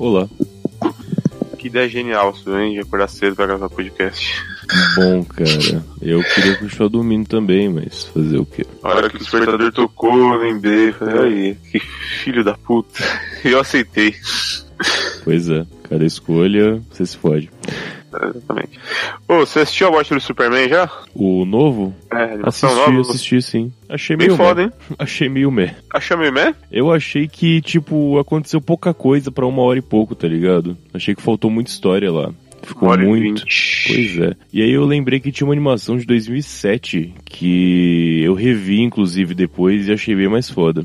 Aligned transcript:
Olá. 0.00 0.26
Que 1.58 1.66
ideia 1.66 1.86
genial 1.86 2.34
sua, 2.34 2.64
hein? 2.64 2.72
De 2.72 2.80
acordar 2.80 3.06
cedo 3.06 3.36
pra 3.36 3.44
gravar 3.44 3.68
podcast. 3.68 4.42
Bom, 4.96 5.22
cara, 5.24 5.84
eu 6.00 6.24
queria 6.24 6.56
continuar 6.56 6.88
dormindo 6.88 7.28
também, 7.28 7.68
mas 7.68 8.04
fazer 8.04 8.38
o 8.38 8.46
quê? 8.46 8.64
A 8.82 8.88
hora 8.88 9.10
que 9.10 9.16
o 9.16 9.18
despertador 9.18 9.70
tocou, 9.70 10.32
eu 10.32 10.40
lembrei. 10.40 10.90
Falei, 10.92 11.18
aí, 11.18 11.54
que 11.70 11.78
filho 12.24 12.42
da 12.42 12.54
puta. 12.54 13.04
E 13.44 13.48
eu 13.52 13.60
aceitei. 13.60 14.14
Pois 15.22 15.50
é, 15.50 15.66
cada 15.82 16.06
escolha, 16.06 16.80
você 16.90 17.04
se 17.04 17.18
fode. 17.18 17.50
Exatamente. 18.12 18.78
Ô, 19.28 19.38
você 19.38 19.60
assistiu 19.60 19.88
a 19.88 19.90
morte 19.90 20.12
do 20.14 20.20
Superman 20.20 20.68
já? 20.68 20.90
O 21.14 21.44
novo? 21.44 21.94
É, 22.12 22.38
Assisti, 22.42 22.74
nova? 22.74 23.00
assisti 23.00 23.42
sim. 23.42 23.72
Achei 23.88 24.16
meio 24.16 24.36
foda, 24.36 24.62
hein? 24.62 24.72
Achei 24.98 25.28
meio 25.28 25.50
meh. 25.50 25.74
Achou 25.92 26.16
meio 26.18 26.32
meh? 26.32 26.54
Eu 26.70 26.92
achei 26.92 27.26
que, 27.28 27.60
tipo, 27.60 28.18
aconteceu 28.18 28.60
pouca 28.60 28.92
coisa 28.94 29.30
pra 29.30 29.46
uma 29.46 29.62
hora 29.62 29.78
e 29.78 29.82
pouco, 29.82 30.14
tá 30.14 30.26
ligado? 30.28 30.76
Achei 30.94 31.14
que 31.14 31.22
faltou 31.22 31.50
muita 31.50 31.70
história 31.70 32.10
lá. 32.10 32.32
Ficou 32.62 32.96
muito. 32.98 33.40
vinte. 33.40 33.86
Pois 33.86 34.18
é. 34.18 34.36
E 34.52 34.62
aí 34.62 34.70
eu 34.70 34.84
lembrei 34.84 35.18
que 35.18 35.32
tinha 35.32 35.46
uma 35.46 35.54
animação 35.54 35.96
de 35.96 36.04
2007 36.04 37.14
que 37.24 38.22
eu 38.22 38.34
revi, 38.34 38.80
inclusive, 38.82 39.34
depois 39.34 39.88
e 39.88 39.92
achei 39.92 40.14
bem 40.14 40.28
mais 40.28 40.50
foda. 40.50 40.84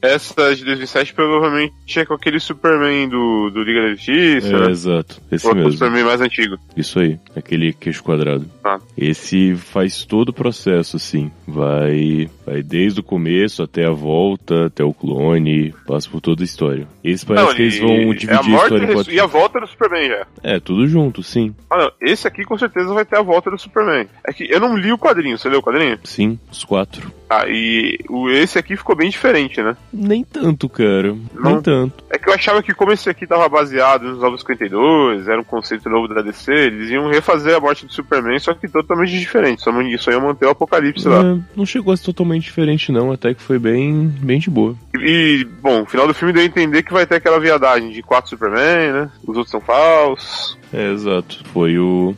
Essa 0.00 0.54
de 0.54 0.64
2007 0.64 1.12
provavelmente 1.14 1.98
é 1.98 2.04
com 2.04 2.14
aquele 2.14 2.38
Superman 2.38 3.08
do, 3.08 3.50
do 3.50 3.62
Liga 3.62 3.82
da 3.82 3.88
Justiça, 3.90 4.48
É, 4.48 4.60
né? 4.60 4.70
exato. 4.70 5.20
Esse 5.30 5.46
Ou 5.46 5.52
com 5.52 5.58
o 5.58 5.62
mesmo. 5.64 5.72
Superman 5.72 6.04
mais 6.04 6.20
antigo. 6.20 6.56
Isso 6.76 7.00
aí, 7.00 7.18
aquele 7.34 7.72
queixo 7.72 8.02
quadrado. 8.04 8.46
Ah. 8.64 8.78
Esse 8.96 9.54
faz 9.56 10.04
todo 10.04 10.28
o 10.28 10.32
processo, 10.32 10.96
assim. 10.96 11.30
Vai, 11.46 12.28
vai 12.46 12.62
desde 12.62 13.00
o 13.00 13.02
começo 13.02 13.62
até 13.62 13.86
a 13.86 13.90
volta, 13.90 14.66
até 14.66 14.84
o 14.84 14.92
clone, 14.94 15.74
passa 15.86 16.08
por 16.08 16.20
toda 16.20 16.42
a 16.42 16.44
história. 16.44 16.86
Esse 17.02 17.26
parece 17.26 17.46
Não, 17.46 17.54
que 17.54 17.62
eles 17.62 17.78
vão 17.78 17.88
é 17.90 18.02
a 18.10 18.14
dividir 18.14 18.30
a, 18.30 18.42
morte 18.42 18.62
história 18.64 18.84
em 18.84 18.90
e 18.90 18.94
quatro. 18.94 19.12
e 19.12 19.20
a 19.20 19.26
volta 19.26 19.60
do 19.60 19.66
Superman 19.66 20.08
já. 20.08 20.26
É, 20.42 20.60
tudo 20.60 20.86
junto, 20.86 21.22
sim. 21.22 21.54
Ah, 21.70 21.76
não. 21.78 21.92
Esse 22.00 22.28
aqui 22.28 22.44
com 22.44 22.56
certeza 22.56 22.92
vai 22.94 23.04
ter 23.04 23.16
a 23.16 23.22
volta 23.22 23.50
do 23.50 23.58
Superman. 23.58 24.06
É 24.26 24.32
que 24.32 24.46
eu 24.48 24.60
não 24.60 24.76
li 24.76 24.92
o 24.92 24.98
quadrinho, 24.98 25.36
você 25.36 25.48
leu 25.48 25.58
o 25.58 25.62
quadrinho? 25.62 25.98
Sim, 26.04 26.38
os 26.52 26.64
quatro. 26.64 27.10
Ah, 27.28 27.44
e 27.46 27.98
o, 28.08 28.30
esse 28.30 28.58
aqui 28.58 28.76
ficou 28.76 28.96
bem 28.96 29.10
diferente, 29.10 29.62
né? 29.62 29.76
Nem 29.92 30.24
tanto, 30.24 30.68
cara. 30.68 31.14
Não? 31.34 31.52
Nem 31.52 31.60
tanto. 31.60 32.04
É 32.08 32.18
que 32.18 32.28
eu 32.28 32.32
achava 32.32 32.62
que 32.62 32.72
como 32.72 32.92
esse 32.92 33.10
aqui 33.10 33.26
tava 33.26 33.48
baseado 33.48 34.04
nos 34.04 34.18
Novos 34.18 34.40
52, 34.40 35.28
era 35.28 35.40
um 35.40 35.44
conceito 35.44 35.90
novo 35.90 36.08
da 36.08 36.22
DC, 36.22 36.52
eles 36.52 36.90
iam 36.90 37.08
refazer 37.08 37.54
a 37.54 37.60
morte 37.60 37.84
do 37.84 37.92
Superman, 37.92 38.38
só 38.38 38.54
que 38.54 38.68
totalmente 38.68 39.18
diferente. 39.18 39.62
Só, 39.62 39.70
só 39.98 40.10
iam 40.10 40.22
manter 40.22 40.46
o 40.46 40.50
apocalipse 40.50 41.06
lá. 41.06 41.22
É, 41.22 41.38
não 41.54 41.66
chegou 41.66 41.92
a 41.92 41.96
ser 41.96 42.06
totalmente 42.06 42.44
diferente, 42.44 42.90
não. 42.90 43.12
Até 43.12 43.34
que 43.34 43.42
foi 43.42 43.58
bem, 43.58 44.06
bem 44.06 44.38
de 44.38 44.48
boa. 44.48 44.74
E, 44.98 45.46
bom, 45.60 45.82
o 45.82 45.86
final 45.86 46.06
do 46.06 46.14
filme 46.14 46.32
deu 46.32 46.42
a 46.42 46.46
entender 46.46 46.82
que 46.82 46.92
vai 46.92 47.06
ter 47.06 47.16
aquela 47.16 47.38
viadagem 47.38 47.90
de 47.90 48.02
quatro 48.02 48.30
Superman, 48.30 48.92
né? 48.92 49.10
Os 49.22 49.36
outros 49.36 49.50
são 49.50 49.60
falsos. 49.60 50.56
É, 50.72 50.92
exato. 50.92 51.42
Foi 51.52 51.78
o. 51.78 52.14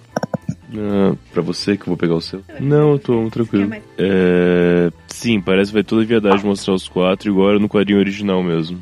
Ah, 0.77 1.15
pra 1.33 1.43
você 1.43 1.77
que 1.77 1.83
eu 1.83 1.87
vou 1.87 1.97
pegar 1.97 2.15
o 2.15 2.21
seu? 2.21 2.43
Não, 2.61 2.93
eu 2.93 2.99
tô 2.99 3.29
tranquilo. 3.31 3.73
É. 3.99 4.91
Sim, 5.07 5.41
parece 5.41 5.71
que 5.71 5.75
vai 5.75 5.85
toda 5.85 6.03
a 6.03 6.07
viadagem 6.07 6.47
mostrar 6.47 6.75
os 6.75 6.89
quatro, 6.89 7.31
igual 7.31 7.51
era 7.51 7.59
no 7.59 7.69
quadrinho 7.69 7.99
original 7.99 8.43
mesmo. 8.43 8.81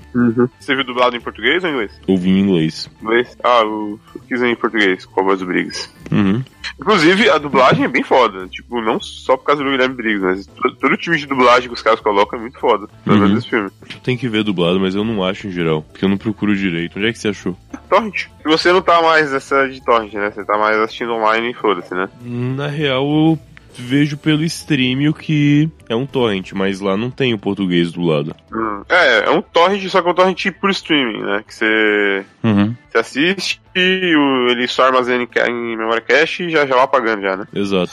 Você 0.60 0.74
viu 0.74 0.84
dublado 0.84 1.16
em 1.16 1.20
português 1.20 1.64
ou 1.64 1.70
em 1.70 1.72
inglês? 1.72 2.00
Ouvi 2.06 2.30
em 2.30 2.40
inglês. 2.40 2.88
Inglês? 3.02 3.36
Ah, 3.42 3.62
eu 3.62 3.98
quis 4.28 4.40
ver 4.40 4.48
em 4.50 4.56
português, 4.56 5.04
com 5.04 5.20
a 5.20 5.24
voz 5.24 5.40
do 5.40 5.46
Briggs. 5.46 5.90
Uhum. 6.12 6.42
Inclusive, 6.80 7.30
a 7.30 7.38
dublagem 7.38 7.84
é 7.84 7.88
bem 7.88 8.02
foda. 8.02 8.46
Tipo, 8.48 8.80
não 8.80 9.00
só 9.00 9.36
por 9.36 9.44
causa 9.44 9.62
do 9.62 9.70
Guilherme 9.70 9.94
Briggs, 9.94 10.24
mas 10.24 10.46
todo, 10.46 10.74
todo 10.76 10.92
o 10.92 10.96
time 10.96 11.16
de 11.16 11.26
dublagem 11.26 11.68
que 11.68 11.74
os 11.74 11.82
caras 11.82 12.00
colocam 12.00 12.38
é 12.38 12.42
muito 12.42 12.58
foda. 12.58 12.88
Pelo 13.04 13.16
Uhum. 13.16 13.22
menos 13.22 13.38
esse 13.40 13.50
filme. 13.50 13.70
Tem 14.02 14.16
que 14.16 14.28
ver 14.28 14.42
dublado, 14.44 14.80
mas 14.80 14.94
eu 14.94 15.04
não 15.04 15.22
acho 15.24 15.46
em 15.46 15.52
geral. 15.52 15.82
Porque 15.82 16.04
eu 16.04 16.08
não 16.08 16.16
procuro 16.18 16.56
direito. 16.56 16.98
Onde 16.98 17.08
é 17.08 17.12
que 17.12 17.18
você 17.18 17.28
achou? 17.28 17.56
Torrent. 17.88 18.26
Você 18.44 18.72
não 18.72 18.80
tá 18.82 19.00
mais 19.02 19.30
nessa 19.32 19.68
de 19.68 19.82
Torrent, 19.84 20.12
né? 20.14 20.30
Você 20.30 20.44
tá 20.44 20.56
mais 20.58 20.76
assistindo 20.78 21.12
online 21.12 21.50
e 21.50 21.54
foda-se, 21.54 21.94
né? 21.94 22.08
Na 22.22 22.66
real, 22.66 23.04
eu 23.04 23.38
vejo 23.78 24.16
pelo 24.18 24.44
stream 24.44 25.08
o 25.08 25.14
que 25.14 25.70
é 25.88 25.94
um 25.94 26.06
torrent, 26.06 26.52
mas 26.52 26.80
lá 26.80 26.96
não 26.96 27.10
tem 27.10 27.32
o 27.32 27.38
português 27.38 27.92
do 27.92 28.02
lado. 28.02 28.34
Hum. 28.52 28.82
É, 28.88 29.26
é 29.26 29.30
um 29.30 29.42
Torrent, 29.42 29.86
só 29.88 30.00
que 30.00 30.08
é 30.08 30.10
um 30.10 30.14
Torrent 30.14 30.46
por 30.60 30.70
streaming, 30.70 31.22
né? 31.22 31.44
Que 31.46 31.54
você. 31.54 32.24
Uhum. 32.42 32.74
Você 32.90 32.98
assiste, 32.98 33.60
ele 33.74 34.66
só 34.66 34.86
armazena 34.86 35.26
em, 35.46 35.76
memória 35.76 36.00
cache 36.00 36.44
e 36.44 36.50
já, 36.50 36.66
já 36.66 36.74
vai 36.74 36.84
apagando 36.84 37.22
já, 37.22 37.36
né? 37.36 37.44
Exato. 37.54 37.92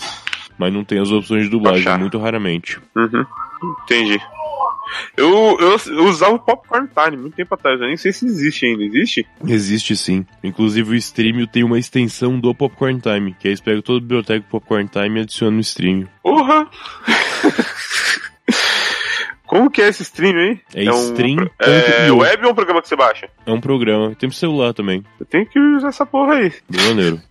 Mas 0.57 0.73
não 0.73 0.85
tem 0.85 0.99
as 0.99 1.11
opções 1.11 1.43
de 1.43 1.49
dublagem, 1.49 1.83
Baixar. 1.83 1.99
muito 1.99 2.17
raramente. 2.17 2.79
Uhum. 2.95 3.25
Entendi. 3.83 4.19
Eu, 5.17 5.57
eu, 5.59 5.77
eu 5.87 6.05
usava 6.05 6.35
o 6.35 6.39
Popcorn 6.39 6.87
Time 6.87 7.17
muito 7.17 7.35
tempo 7.35 7.53
atrás, 7.53 7.79
eu 7.79 7.87
nem 7.87 7.97
sei 7.97 8.11
se 8.11 8.25
existe 8.25 8.65
ainda. 8.65 8.83
Existe? 8.83 9.25
Existe 9.47 9.95
sim. 9.95 10.25
Inclusive 10.43 10.91
o 10.91 10.95
stream 10.95 11.45
tem 11.47 11.63
uma 11.63 11.79
extensão 11.79 12.39
do 12.39 12.53
Popcorn 12.53 12.99
Time, 12.99 13.35
que 13.39 13.47
aí 13.47 13.55
você 13.55 13.63
pega 13.63 13.81
toda 13.81 13.99
a 13.99 14.01
biblioteca 14.01 14.39
do 14.39 14.49
Popcorn 14.49 14.87
Time 14.87 15.19
e 15.19 15.23
adiciona 15.23 15.51
no 15.51 15.61
stream. 15.61 16.07
Porra! 16.21 16.67
Como 19.45 19.69
que 19.69 19.81
é 19.81 19.87
esse 19.87 20.03
stream 20.03 20.35
aí? 20.35 20.59
É 20.73 20.91
um, 20.91 21.11
stream.io. 21.11 21.51
É 21.59 22.11
web 22.11 22.43
ou 22.43 22.49
é 22.49 22.51
um 22.51 22.55
programa 22.55 22.81
que 22.81 22.87
você 22.87 22.95
baixa? 22.95 23.29
É 23.45 23.51
um 23.51 23.61
programa. 23.61 24.15
Tem 24.15 24.27
pro 24.27 24.37
celular 24.37 24.73
também. 24.73 25.03
Eu 25.19 25.25
tenho 25.25 25.45
que 25.45 25.59
usar 25.59 25.89
essa 25.89 26.05
porra 26.05 26.35
aí. 26.35 26.51
Maneiro. 26.87 27.21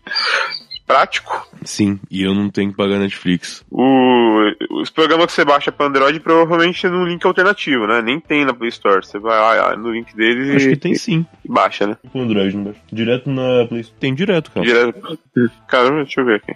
Prático. 0.86 1.48
Sim, 1.64 1.98
e 2.10 2.22
eu 2.22 2.34
não 2.34 2.50
tenho 2.50 2.70
que 2.70 2.76
pagar 2.76 2.98
Netflix. 2.98 3.64
O, 3.70 4.52
os 4.70 4.90
programas 4.90 5.26
que 5.26 5.32
você 5.32 5.44
baixa 5.44 5.72
pra 5.72 5.86
Android 5.86 6.20
provavelmente 6.20 6.86
é 6.86 6.90
num 6.90 7.06
link 7.06 7.24
alternativo, 7.24 7.86
né? 7.86 8.02
Nem 8.02 8.20
tem 8.20 8.44
na 8.44 8.52
Play 8.52 8.68
Store. 8.68 9.04
Você 9.04 9.18
vai 9.18 9.38
lá 9.38 9.74
no 9.76 9.90
link 9.90 10.14
deles 10.14 10.54
Acho 10.54 10.68
e, 10.68 10.70
que 10.70 10.76
tem 10.76 10.94
sim. 10.94 11.24
e 11.42 11.48
baixa, 11.50 11.86
né? 11.86 11.96
Com 12.12 12.22
Android, 12.22 12.54
não 12.54 12.64
baixa. 12.64 12.80
Direto 12.92 13.30
na 13.30 13.66
Play 13.66 13.80
Store. 13.80 14.00
Tem 14.00 14.14
direto, 14.14 14.50
cara. 14.50 14.66
Direto. 14.66 15.18
Caramba, 15.66 16.04
deixa 16.04 16.20
eu 16.20 16.26
ver 16.26 16.36
aqui. 16.36 16.54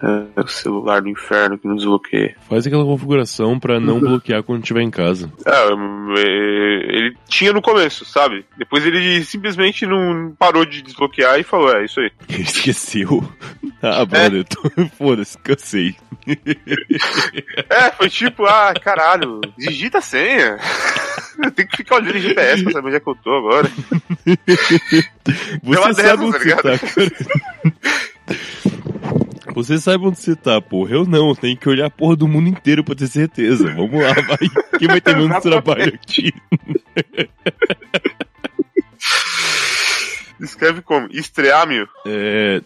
É, 0.00 0.40
o 0.40 0.46
celular 0.46 1.02
do 1.02 1.08
inferno 1.08 1.58
que 1.58 1.66
não 1.66 1.74
desbloqueia. 1.74 2.36
Faz 2.48 2.66
aquela 2.66 2.84
configuração 2.84 3.58
pra 3.58 3.80
não 3.80 3.98
bloquear 4.00 4.42
quando 4.42 4.62
estiver 4.62 4.82
em 4.82 4.90
casa. 4.90 5.32
É, 5.44 5.50
é, 5.50 6.96
ele 6.96 7.16
tinha 7.28 7.52
no 7.52 7.60
começo, 7.60 8.04
sabe? 8.04 8.44
Depois 8.56 8.86
ele 8.86 9.24
simplesmente 9.24 9.86
não 9.86 10.32
parou 10.38 10.64
de 10.64 10.82
desbloquear 10.82 11.38
e 11.38 11.42
falou, 11.42 11.74
é 11.76 11.84
isso 11.84 12.00
aí. 12.00 12.10
Ele 12.28 12.42
esqueceu. 12.42 13.22
Ah, 13.80 14.04
brother, 14.04 14.44
tô... 14.44 14.60
foda-se, 14.98 15.38
cansei. 15.38 15.94
É, 17.70 17.92
foi 17.92 18.10
tipo, 18.10 18.44
ah, 18.44 18.74
caralho, 18.74 19.40
digita 19.56 19.98
a 19.98 20.00
senha. 20.00 20.58
Eu 21.44 21.50
tenho 21.52 21.68
que 21.68 21.76
ficar 21.76 21.96
olhando 21.96 22.16
em 22.16 22.20
GPS 22.20 22.64
pra 22.64 22.72
saber 22.72 22.88
onde 22.88 22.96
é 22.96 23.00
que 23.00 23.08
eu 23.08 23.14
tô 23.14 23.36
agora. 23.36 23.70
Você 25.62 25.80
Pela 25.80 25.94
sabe 25.94 26.02
dessas, 26.02 26.20
onde 26.20 26.32
tá 26.32 26.38
você 26.38 26.44
ligado? 26.44 26.62
tá, 26.62 26.78
cara. 26.78 28.17
Você 29.58 29.76
sabe 29.76 30.06
onde 30.06 30.20
você 30.20 30.36
tá, 30.36 30.60
porra. 30.60 30.92
Eu 30.92 31.04
não, 31.04 31.34
tenho 31.34 31.56
que 31.56 31.68
olhar 31.68 31.86
a 31.86 31.90
porra 31.90 32.14
do 32.14 32.28
mundo 32.28 32.48
inteiro 32.48 32.84
pra 32.84 32.94
ter 32.94 33.08
certeza. 33.08 33.64
Vamos 33.74 34.00
lá, 34.00 34.12
vai. 34.12 34.78
Quem 34.78 34.86
vai 34.86 35.00
ter 35.00 35.16
menos 35.16 35.36
trabalho 35.42 35.94
aqui? 35.94 36.32
Escreve 40.48 40.80
como? 40.82 41.06
Estreamio? 41.10 41.88
É. 42.06 42.60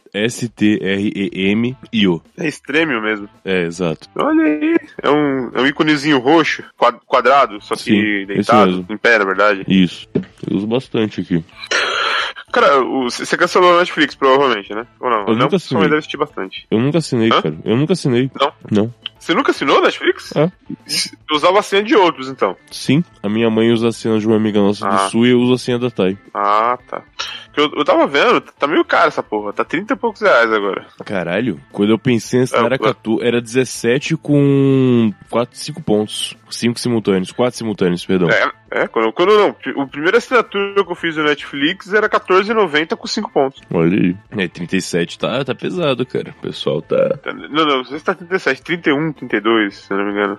S-T-R-E-M-I-O. 0.93 2.23
É 2.39 2.47
extrêmio 2.47 3.01
mesmo. 3.03 3.29
É, 3.45 3.63
exato. 3.65 4.09
Olha 4.17 4.45
aí. 4.45 4.77
É 5.03 5.11
um, 5.11 5.51
é 5.55 5.61
um 5.63 5.67
íconezinho 5.67 6.19
roxo, 6.19 6.63
quad- 6.77 7.01
quadrado, 7.07 7.61
só 7.61 7.75
que 7.75 7.83
Sim, 7.83 8.27
deitado, 8.27 8.87
em 8.89 8.97
pé, 8.97 9.19
na 9.19 9.25
verdade. 9.25 9.65
Isso. 9.69 10.09
Eu 10.49 10.57
uso 10.57 10.67
bastante 10.67 11.21
aqui. 11.21 11.45
Cara, 12.53 12.81
você 13.05 13.35
cancelou 13.37 13.75
a 13.77 13.79
Netflix, 13.79 14.15
provavelmente, 14.15 14.75
né? 14.75 14.87
Ou 15.01 15.09
não? 15.09 15.21
Eu 15.21 15.27
não, 15.29 15.35
nunca 15.47 15.59
só 15.59 15.75
deve 15.75 15.85
assinei. 15.87 15.99
assistir 15.99 16.17
bastante. 16.19 16.67
Eu 16.71 16.79
nunca 16.81 16.99
assinei, 16.99 17.31
Hã? 17.33 17.41
cara. 17.43 17.57
Eu 17.65 17.77
nunca 17.79 17.95
assinei. 17.95 18.31
Não? 18.39 18.53
Não. 18.71 18.95
Você 19.19 19.33
nunca 19.35 19.53
assinou 19.53 19.81
Netflix? 19.81 20.37
É. 20.37 20.53
Eu 21.31 21.37
usava 21.37 21.61
a 21.61 21.63
senha 21.63 21.83
de 21.83 21.95
outros, 21.97 22.29
então. 22.29 22.55
Sim, 22.71 23.03
a 23.23 23.29
minha 23.29 23.49
mãe 23.49 23.71
usa 23.73 23.89
a 23.89 23.93
senha 23.93 24.19
de 24.19 24.27
uma 24.27 24.37
amiga 24.37 24.61
nossa 24.61 24.87
do 24.87 24.95
Ah. 24.95 25.09
sul 25.09 25.25
e 25.27 25.31
eu 25.31 25.41
uso 25.41 25.55
a 25.55 25.59
senha 25.59 25.79
da 25.79 25.91
Thay. 25.91 26.19
Ah, 26.35 26.77
tá. 26.91 27.03
Porque 27.53 27.61
Eu, 27.61 27.79
eu 27.79 27.85
tava 27.85 28.07
vendo, 28.07 28.41
tá 28.41 28.67
meio 28.67 28.85
caro 28.85 29.09
essa 29.09 29.23
porra. 29.23 29.53
Tá 29.53 29.65
30 29.65 29.93
e 29.93 29.97
poucos 29.97 30.23
reais 30.23 30.51
agora. 30.51 30.87
Caralho, 31.05 31.61
quando 31.71 31.91
eu 31.91 31.99
pensei 31.99 32.41
nessa 32.41 32.57
É, 32.57 32.65
era, 32.65 32.79
pô. 32.79 32.85
14, 32.85 33.27
era 33.27 33.41
17 33.41 34.17
com 34.17 35.13
4, 35.29 35.57
5 35.59 35.83
pontos. 35.83 36.37
5 36.51 36.81
simultâneos, 36.81 37.31
4 37.31 37.59
simultâneos, 37.59 38.05
perdão. 38.05 38.29
É, 38.31 38.51
é 38.73 38.89
quando, 38.89 39.13
quando 39.13 39.37
não. 39.37 39.55
O 39.83 39.87
primeiro 39.87 40.17
assinatura 40.17 40.85
que 40.85 40.91
eu 40.91 40.95
fiz 40.95 41.17
no 41.17 41.25
Netflix 41.25 41.93
era 41.93 42.07
R$14,90 42.07 42.97
com 42.97 43.07
5 43.07 43.31
pontos. 43.33 43.61
Olha 43.73 43.99
aí. 43.99 44.17
É, 44.45 44.49
37 44.49 45.19
tá, 45.19 45.45
tá 45.45 45.55
pesado, 45.55 46.05
cara. 46.07 46.31
O 46.39 46.43
pessoal 46.43 46.81
tá. 46.83 47.19
Não, 47.51 47.65
não, 47.67 47.77
não 47.79 47.85
sei 47.85 47.99
se 47.99 48.05
tá 48.05 48.15
37, 48.15 48.63
31, 48.63 49.13
32, 49.13 49.75
se 49.77 49.93
eu 49.93 49.99
não 49.99 50.05
me 50.07 50.13
engano. 50.13 50.39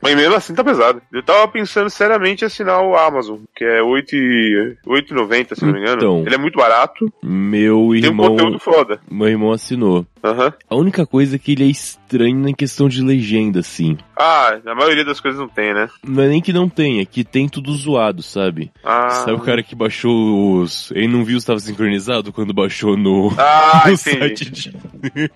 Mas 0.00 0.14
mesmo 0.14 0.34
assim 0.36 0.54
tá 0.54 0.62
pesado. 0.62 1.02
Eu 1.12 1.22
tava 1.24 1.48
pensando 1.48 1.90
seriamente 1.90 2.44
em 2.44 2.46
assinar 2.46 2.80
o 2.82 2.96
Amazon, 2.96 3.38
que 3.56 3.64
é 3.64 3.82
8 3.82 4.14
e- 4.14 4.76
8,90, 4.86 5.56
se 5.56 5.64
não 5.64 5.72
me 5.72 5.80
engano. 5.80 5.96
Então. 5.96 6.22
Ele 6.24 6.34
é 6.36 6.38
muito 6.38 6.56
barato, 6.56 7.12
Meu 7.22 7.88
tem 7.92 8.02
um 8.02 8.06
irmão, 8.06 8.28
conteúdo 8.28 8.58
foda. 8.60 9.00
meu 9.10 9.28
irmão 9.28 9.50
assinou. 9.50 10.06
Aham. 10.22 10.52
A 10.68 10.74
única 10.76 11.06
coisa 11.06 11.36
é 11.36 11.38
que 11.38 11.52
ele 11.52 11.64
é 11.64 11.66
estranho 11.68 12.36
na 12.38 12.52
questão 12.52 12.88
de 12.88 13.02
legenda, 13.02 13.60
assim. 13.60 13.96
Ah, 14.18 14.58
na 14.64 14.74
maioria 14.74 15.04
das 15.04 15.20
coisas 15.20 15.38
não 15.40 15.48
tem, 15.48 15.72
né? 15.72 15.88
Não 16.04 16.22
é 16.24 16.28
nem 16.28 16.40
que 16.40 16.52
não 16.52 16.68
tem, 16.68 17.00
é 17.00 17.04
que 17.04 17.22
tem 17.24 17.48
tudo 17.48 17.72
zoado, 17.74 18.22
sabe? 18.22 18.70
Ah, 18.84 19.10
Sabe 19.10 19.32
o 19.32 19.40
cara 19.40 19.62
que 19.62 19.74
baixou 19.76 20.60
os. 20.60 20.90
Ele 20.92 21.06
não 21.08 21.24
viu 21.24 21.38
se 21.38 21.44
estava 21.44 21.60
sincronizado 21.60 22.32
quando 22.32 22.52
baixou 22.52 22.96
no, 22.96 23.32
Ah, 23.38 23.84
no 23.86 23.92
entendi. 23.92 24.18
site 24.18 24.50
de. 24.50 24.72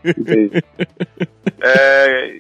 entendi. 0.04 0.62
É, 1.60 2.36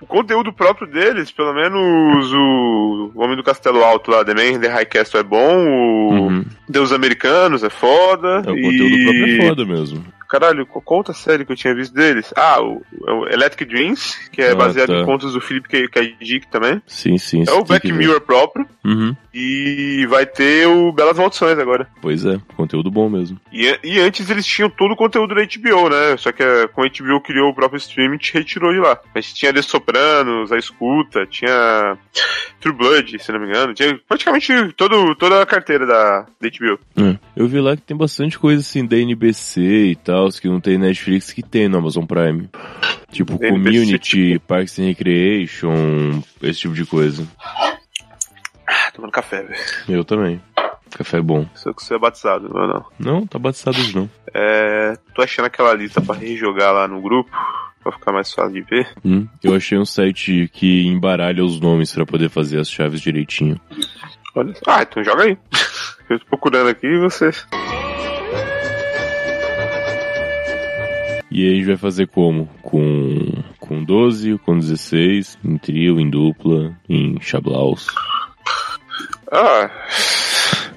o 0.00 0.06
conteúdo 0.06 0.52
próprio 0.52 0.86
deles, 0.90 1.30
pelo 1.30 1.52
menos 1.54 2.32
o, 2.32 3.12
o 3.14 3.22
Homem 3.22 3.36
do 3.36 3.42
Castelo 3.44 3.84
Alto 3.84 4.10
lá, 4.10 4.24
The 4.24 4.34
Man 4.34 4.56
in 4.56 4.60
the 4.60 4.68
High 4.68 4.86
Castle 4.86 5.20
é 5.20 5.22
bom, 5.22 5.66
o 5.66 6.02
Uhum. 6.12 6.44
Deus 6.68 6.92
Americanos 6.92 7.62
é 7.64 7.70
foda. 7.70 8.42
É, 8.46 8.50
o 8.50 8.56
e... 8.58 8.62
conteúdo 8.62 9.02
próprio 9.04 9.26
é 9.26 9.46
foda 9.48 9.64
mesmo. 9.64 10.04
Caralho, 10.32 10.64
qual 10.64 10.82
outra 10.96 11.12
série 11.12 11.44
que 11.44 11.52
eu 11.52 11.56
tinha 11.56 11.74
visto 11.74 11.92
deles? 11.92 12.32
Ah, 12.34 12.58
o, 12.62 12.80
o 13.06 13.26
Electric 13.28 13.66
Dreams, 13.66 14.30
que 14.30 14.40
é 14.40 14.52
Ah, 14.52 14.54
baseado 14.54 14.88
tá. 14.88 14.94
em 15.00 15.04
contos 15.04 15.34
do 15.34 15.42
Philip 15.42 15.68
K. 15.68 16.16
Dick 16.18 16.46
também. 16.46 16.80
Sim, 16.86 17.18
sim. 17.18 17.44
É 17.46 17.52
o 17.52 17.62
Black. 17.62 17.92
Mirror 17.92 18.18
próprio. 18.22 18.66
Uhum. 18.82 19.14
E 19.34 20.06
vai 20.10 20.26
ter 20.26 20.66
o 20.66 20.92
Belas 20.92 21.16
Maldições 21.16 21.58
agora. 21.58 21.88
Pois 22.00 22.24
é, 22.24 22.38
conteúdo 22.54 22.90
bom 22.90 23.08
mesmo. 23.08 23.40
E, 23.50 23.78
e 23.82 23.98
antes 23.98 24.28
eles 24.28 24.44
tinham 24.44 24.68
todo 24.68 24.92
o 24.92 24.96
conteúdo 24.96 25.34
da 25.34 25.42
HBO, 25.42 25.88
né? 25.88 26.16
Só 26.18 26.32
que 26.32 26.42
eh, 26.42 26.68
com 26.68 26.82
a 26.82 26.86
HBO 26.86 27.20
criou 27.20 27.50
o 27.50 27.54
próprio 27.54 27.78
streaming 27.78 28.18
te 28.18 28.34
retirou 28.34 28.72
de 28.72 28.78
lá. 28.78 28.98
A 29.14 29.20
gente 29.20 29.34
tinha 29.34 29.52
The 29.52 29.62
Sopranos, 29.62 30.52
A 30.52 30.58
Escuta, 30.58 31.26
tinha 31.26 31.96
True 32.60 32.74
Blood, 32.74 33.18
se 33.18 33.32
não 33.32 33.40
me 33.40 33.46
engano. 33.46 33.72
Tinha 33.72 33.98
praticamente 34.06 34.52
todo, 34.76 35.14
toda 35.16 35.40
a 35.40 35.46
carteira 35.46 35.86
da, 35.86 36.26
da 36.40 36.48
HBO. 36.48 36.78
É. 36.96 37.18
Eu 37.34 37.48
vi 37.48 37.60
lá 37.60 37.74
que 37.74 37.82
tem 37.82 37.96
bastante 37.96 38.38
coisa 38.38 38.60
assim 38.60 38.84
da 38.84 38.96
NBC 38.96 39.60
e 39.62 39.96
tal, 39.96 40.28
que 40.28 40.48
não 40.48 40.60
tem 40.60 40.76
Netflix, 40.76 41.32
que 41.32 41.42
tem 41.42 41.68
no 41.68 41.78
Amazon 41.78 42.04
Prime. 42.04 42.48
Tipo 43.10 43.34
NBC, 43.34 43.50
Community, 43.50 44.38
Parks 44.46 44.78
and 44.78 44.84
Recreation, 44.84 46.22
esse 46.42 46.60
tipo 46.60 46.74
de 46.74 46.84
coisa. 46.84 47.26
Tomando 48.94 49.10
café, 49.12 49.42
velho. 49.42 49.60
Eu 49.88 50.04
também. 50.04 50.40
Café 50.90 51.18
é 51.18 51.22
bom. 51.22 51.46
Só 51.54 51.72
que 51.72 51.82
você 51.82 51.94
é 51.94 51.98
batizado, 51.98 52.48
não, 52.48 52.66
não. 52.66 52.84
Não, 52.98 53.26
tá 53.26 53.38
batizado 53.38 53.78
hoje 53.78 53.96
não. 53.96 54.10
É, 54.34 54.94
tô 55.14 55.22
achando 55.22 55.46
aquela 55.46 55.72
lista 55.72 56.00
pra 56.00 56.14
rejogar 56.14 56.72
lá 56.72 56.86
no 56.86 57.00
grupo, 57.00 57.30
pra 57.82 57.92
ficar 57.92 58.12
mais 58.12 58.32
fácil 58.32 58.52
de 58.52 58.60
ver. 58.62 58.88
Hum, 59.04 59.26
eu 59.42 59.54
achei 59.54 59.78
um 59.78 59.86
site 59.86 60.50
que 60.52 60.86
embaralha 60.86 61.44
os 61.44 61.58
nomes 61.58 61.94
pra 61.94 62.04
poder 62.04 62.28
fazer 62.28 62.60
as 62.60 62.70
chaves 62.70 63.00
direitinho. 63.00 63.58
Olha. 64.34 64.52
Ah, 64.66 64.82
então 64.82 65.02
joga 65.02 65.24
aí. 65.24 65.38
Eu 66.10 66.18
tô 66.18 66.26
procurando 66.26 66.68
aqui 66.68 66.86
e 66.86 66.98
você. 66.98 67.30
E 71.30 71.46
aí 71.46 71.52
a 71.52 71.54
gente 71.56 71.66
vai 71.66 71.76
fazer 71.78 72.08
como? 72.08 72.46
Com, 72.60 73.42
com 73.58 73.82
12, 73.82 74.36
com 74.38 74.58
16, 74.58 75.38
em 75.42 75.56
trio, 75.56 75.98
em 75.98 76.10
dupla, 76.10 76.76
em 76.86 77.18
chablaus. 77.22 77.86
Ah. 79.32 79.70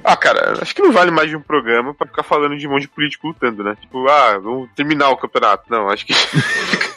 Ah, 0.02 0.16
cara, 0.16 0.62
acho 0.62 0.74
que 0.74 0.82
não 0.84 0.94
vale 0.94 1.12
mais 1.12 1.30
de 1.30 1.36
um 1.36 1.42
programa 1.42 1.94
pra 1.94 2.08
ficar 2.08 2.24
falando 2.24 2.56
de 2.56 2.68
um 2.68 2.72
monte 2.72 2.84
de 2.84 2.90
político 2.90 3.28
lutando, 3.28 3.64
né? 3.64 3.76
Tipo, 3.82 4.08
ah, 4.08 4.38
vamos 4.38 4.70
terminar 4.76 5.10
o 5.10 5.18
campeonato. 5.18 5.64
Não, 5.68 5.90
acho 5.90 6.06
que. 6.06 6.14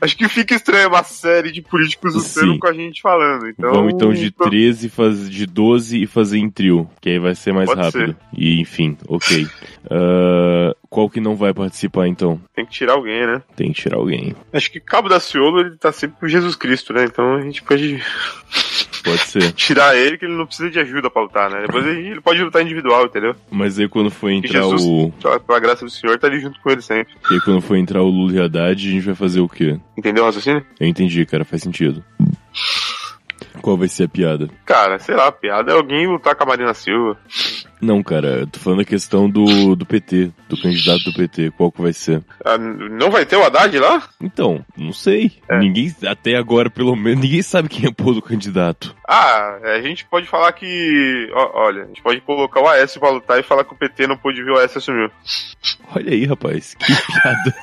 acho 0.00 0.16
que 0.16 0.28
fica 0.28 0.54
estranho 0.54 0.88
uma 0.88 1.02
série 1.02 1.50
de 1.50 1.60
políticos 1.60 2.14
lutando 2.14 2.58
com 2.60 2.68
a 2.68 2.72
gente 2.72 3.02
falando. 3.02 3.48
Então, 3.48 3.72
Vamos 3.72 3.94
então 3.94 4.12
de 4.12 4.30
13 4.30 4.88
fazer 4.88 5.28
de 5.28 5.44
12 5.44 6.02
e 6.04 6.06
fazer 6.06 6.38
em 6.38 6.48
trio, 6.48 6.88
que 7.00 7.10
aí 7.10 7.18
vai 7.18 7.34
ser 7.34 7.52
mais 7.52 7.68
Pode 7.68 7.80
rápido. 7.80 8.16
E 8.32 8.60
enfim, 8.60 8.96
ok. 9.08 9.48
Ah, 9.90 10.72
qual 10.88 11.10
que 11.10 11.20
não 11.20 11.34
vai 11.34 11.52
participar 11.52 12.06
então? 12.06 12.40
Tem 12.54 12.64
que 12.64 12.70
tirar 12.70 12.92
alguém, 12.92 13.26
né? 13.26 13.42
Tem 13.56 13.72
que 13.72 13.82
tirar 13.82 13.96
alguém. 13.96 14.36
Acho 14.52 14.70
que 14.70 14.78
Cabo 14.78 15.08
da 15.08 15.18
Ciolo 15.18 15.60
ele 15.60 15.76
tá 15.76 15.90
sempre 15.90 16.18
com 16.20 16.28
Jesus 16.28 16.54
Cristo, 16.54 16.92
né? 16.92 17.04
Então 17.04 17.34
a 17.34 17.40
gente 17.40 17.60
pode 17.62 18.00
Pode 19.02 19.18
ser. 19.20 19.52
tirar 19.54 19.96
ele 19.96 20.18
que 20.18 20.24
ele 20.24 20.36
não 20.36 20.46
precisa 20.46 20.70
de 20.70 20.78
ajuda 20.78 21.10
pra 21.10 21.22
lutar, 21.22 21.50
né? 21.50 21.62
Depois 21.66 21.86
ele 21.86 22.08
ele 22.08 22.20
pode 22.20 22.42
lutar 22.42 22.62
individual, 22.62 23.06
entendeu? 23.06 23.34
Mas 23.50 23.78
aí 23.78 23.88
quando 23.88 24.10
for 24.10 24.30
E 24.30 24.36
entrar 24.36 24.62
Jesus, 24.62 24.82
o. 24.82 25.12
pela 25.46 25.60
graça 25.60 25.84
do 25.84 25.90
Senhor, 25.90 26.18
tá 26.18 26.26
ali 26.26 26.40
junto 26.40 26.60
com 26.60 26.70
ele 26.70 26.82
sempre. 26.82 27.14
E 27.30 27.34
aí 27.34 27.40
quando 27.40 27.60
for 27.60 27.76
entrar 27.76 28.02
o 28.02 28.08
Lula 28.08 28.32
e 28.34 28.40
Haddad, 28.40 28.88
a 28.88 28.90
gente 28.92 29.04
vai 29.04 29.14
fazer 29.14 29.40
o 29.40 29.48
quê? 29.48 29.78
Entendeu 29.96 30.22
o 30.22 30.26
raciocínio? 30.26 30.64
Eu 30.78 30.86
entendi, 30.86 31.24
cara, 31.26 31.44
faz 31.44 31.62
sentido. 31.62 32.04
Qual 33.60 33.76
vai 33.76 33.88
ser 33.88 34.04
a 34.04 34.08
piada? 34.08 34.48
Cara, 34.64 34.98
sei 34.98 35.14
lá, 35.14 35.26
a 35.28 35.32
piada 35.32 35.70
é 35.72 35.74
alguém 35.74 36.06
lutar 36.06 36.34
com 36.34 36.44
a 36.44 36.46
Marina 36.46 36.72
Silva. 36.72 37.18
Não, 37.80 38.02
cara, 38.02 38.40
eu 38.40 38.46
tô 38.46 38.58
falando 38.58 38.80
a 38.80 38.84
questão 38.84 39.28
do, 39.28 39.74
do 39.74 39.86
PT, 39.86 40.30
do 40.48 40.60
candidato 40.60 41.04
do 41.04 41.14
PT, 41.14 41.50
qual 41.56 41.72
que 41.72 41.80
vai 41.80 41.92
ser? 41.92 42.22
Ah, 42.44 42.58
não 42.58 43.10
vai 43.10 43.24
ter 43.24 43.36
o 43.36 43.42
Haddad 43.42 43.78
lá? 43.78 44.02
Então, 44.20 44.64
não 44.76 44.92
sei. 44.92 45.32
É. 45.48 45.58
Ninguém, 45.58 45.94
até 46.06 46.36
agora, 46.36 46.68
pelo 46.68 46.94
menos, 46.94 47.20
ninguém 47.20 47.42
sabe 47.42 47.68
quem 47.68 47.88
é 47.88 47.92
pô 47.92 48.12
do 48.12 48.20
candidato. 48.20 48.94
Ah, 49.08 49.58
a 49.62 49.80
gente 49.80 50.04
pode 50.04 50.26
falar 50.26 50.52
que. 50.52 51.30
ó, 51.32 51.66
olha, 51.66 51.84
a 51.84 51.86
gente 51.86 52.02
pode 52.02 52.20
colocar 52.20 52.60
o 52.60 52.68
Aécio 52.68 53.00
pra 53.00 53.10
lutar 53.10 53.40
e 53.40 53.42
falar 53.42 53.64
que 53.64 53.72
o 53.72 53.76
PT 53.76 54.06
não 54.06 54.16
pôde 54.16 54.42
ver 54.42 54.50
o 54.50 54.58
Aécio 54.58 54.78
assumiu. 54.78 55.10
Olha 55.94 56.12
aí, 56.12 56.26
rapaz, 56.26 56.74
que 56.74 56.86
piada. 56.86 57.54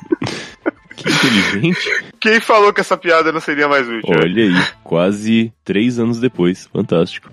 que 0.96 1.08
inteligente. 1.08 2.04
Quem 2.20 2.40
falou 2.40 2.72
que 2.72 2.80
essa 2.80 2.96
piada 2.96 3.30
não 3.30 3.40
seria 3.40 3.68
mais 3.68 3.88
útil? 3.88 4.16
Olha 4.20 4.44
aí, 4.44 4.66
quase 4.82 5.52
três 5.64 5.98
anos 5.98 6.18
depois. 6.18 6.66
Fantástico. 6.72 7.30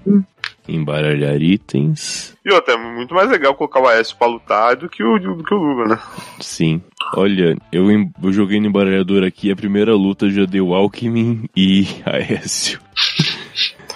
Embaralhar 0.67 1.41
itens. 1.41 2.35
E 2.45 2.51
outra, 2.51 2.73
é 2.73 2.77
muito 2.77 3.13
mais 3.13 3.29
legal 3.29 3.53
colocar 3.55 3.79
o 3.81 3.87
Aécio 3.87 4.15
pra 4.17 4.27
lutar 4.27 4.75
do 4.75 4.89
que 4.89 5.03
o, 5.03 5.17
do 5.19 5.43
que 5.43 5.53
o 5.53 5.57
Lula, 5.57 5.87
né? 5.95 5.99
Sim. 6.39 6.81
Olha, 7.15 7.55
eu, 7.71 7.89
em- 7.91 8.11
eu 8.21 8.33
joguei 8.33 8.59
no 8.59 8.67
embaralhador 8.67 9.23
aqui, 9.23 9.51
a 9.51 9.55
primeira 9.55 9.93
luta 9.95 10.29
já 10.29 10.45
deu 10.45 10.73
Alckmin 10.73 11.47
e 11.55 11.85
Aécio. 12.05 12.79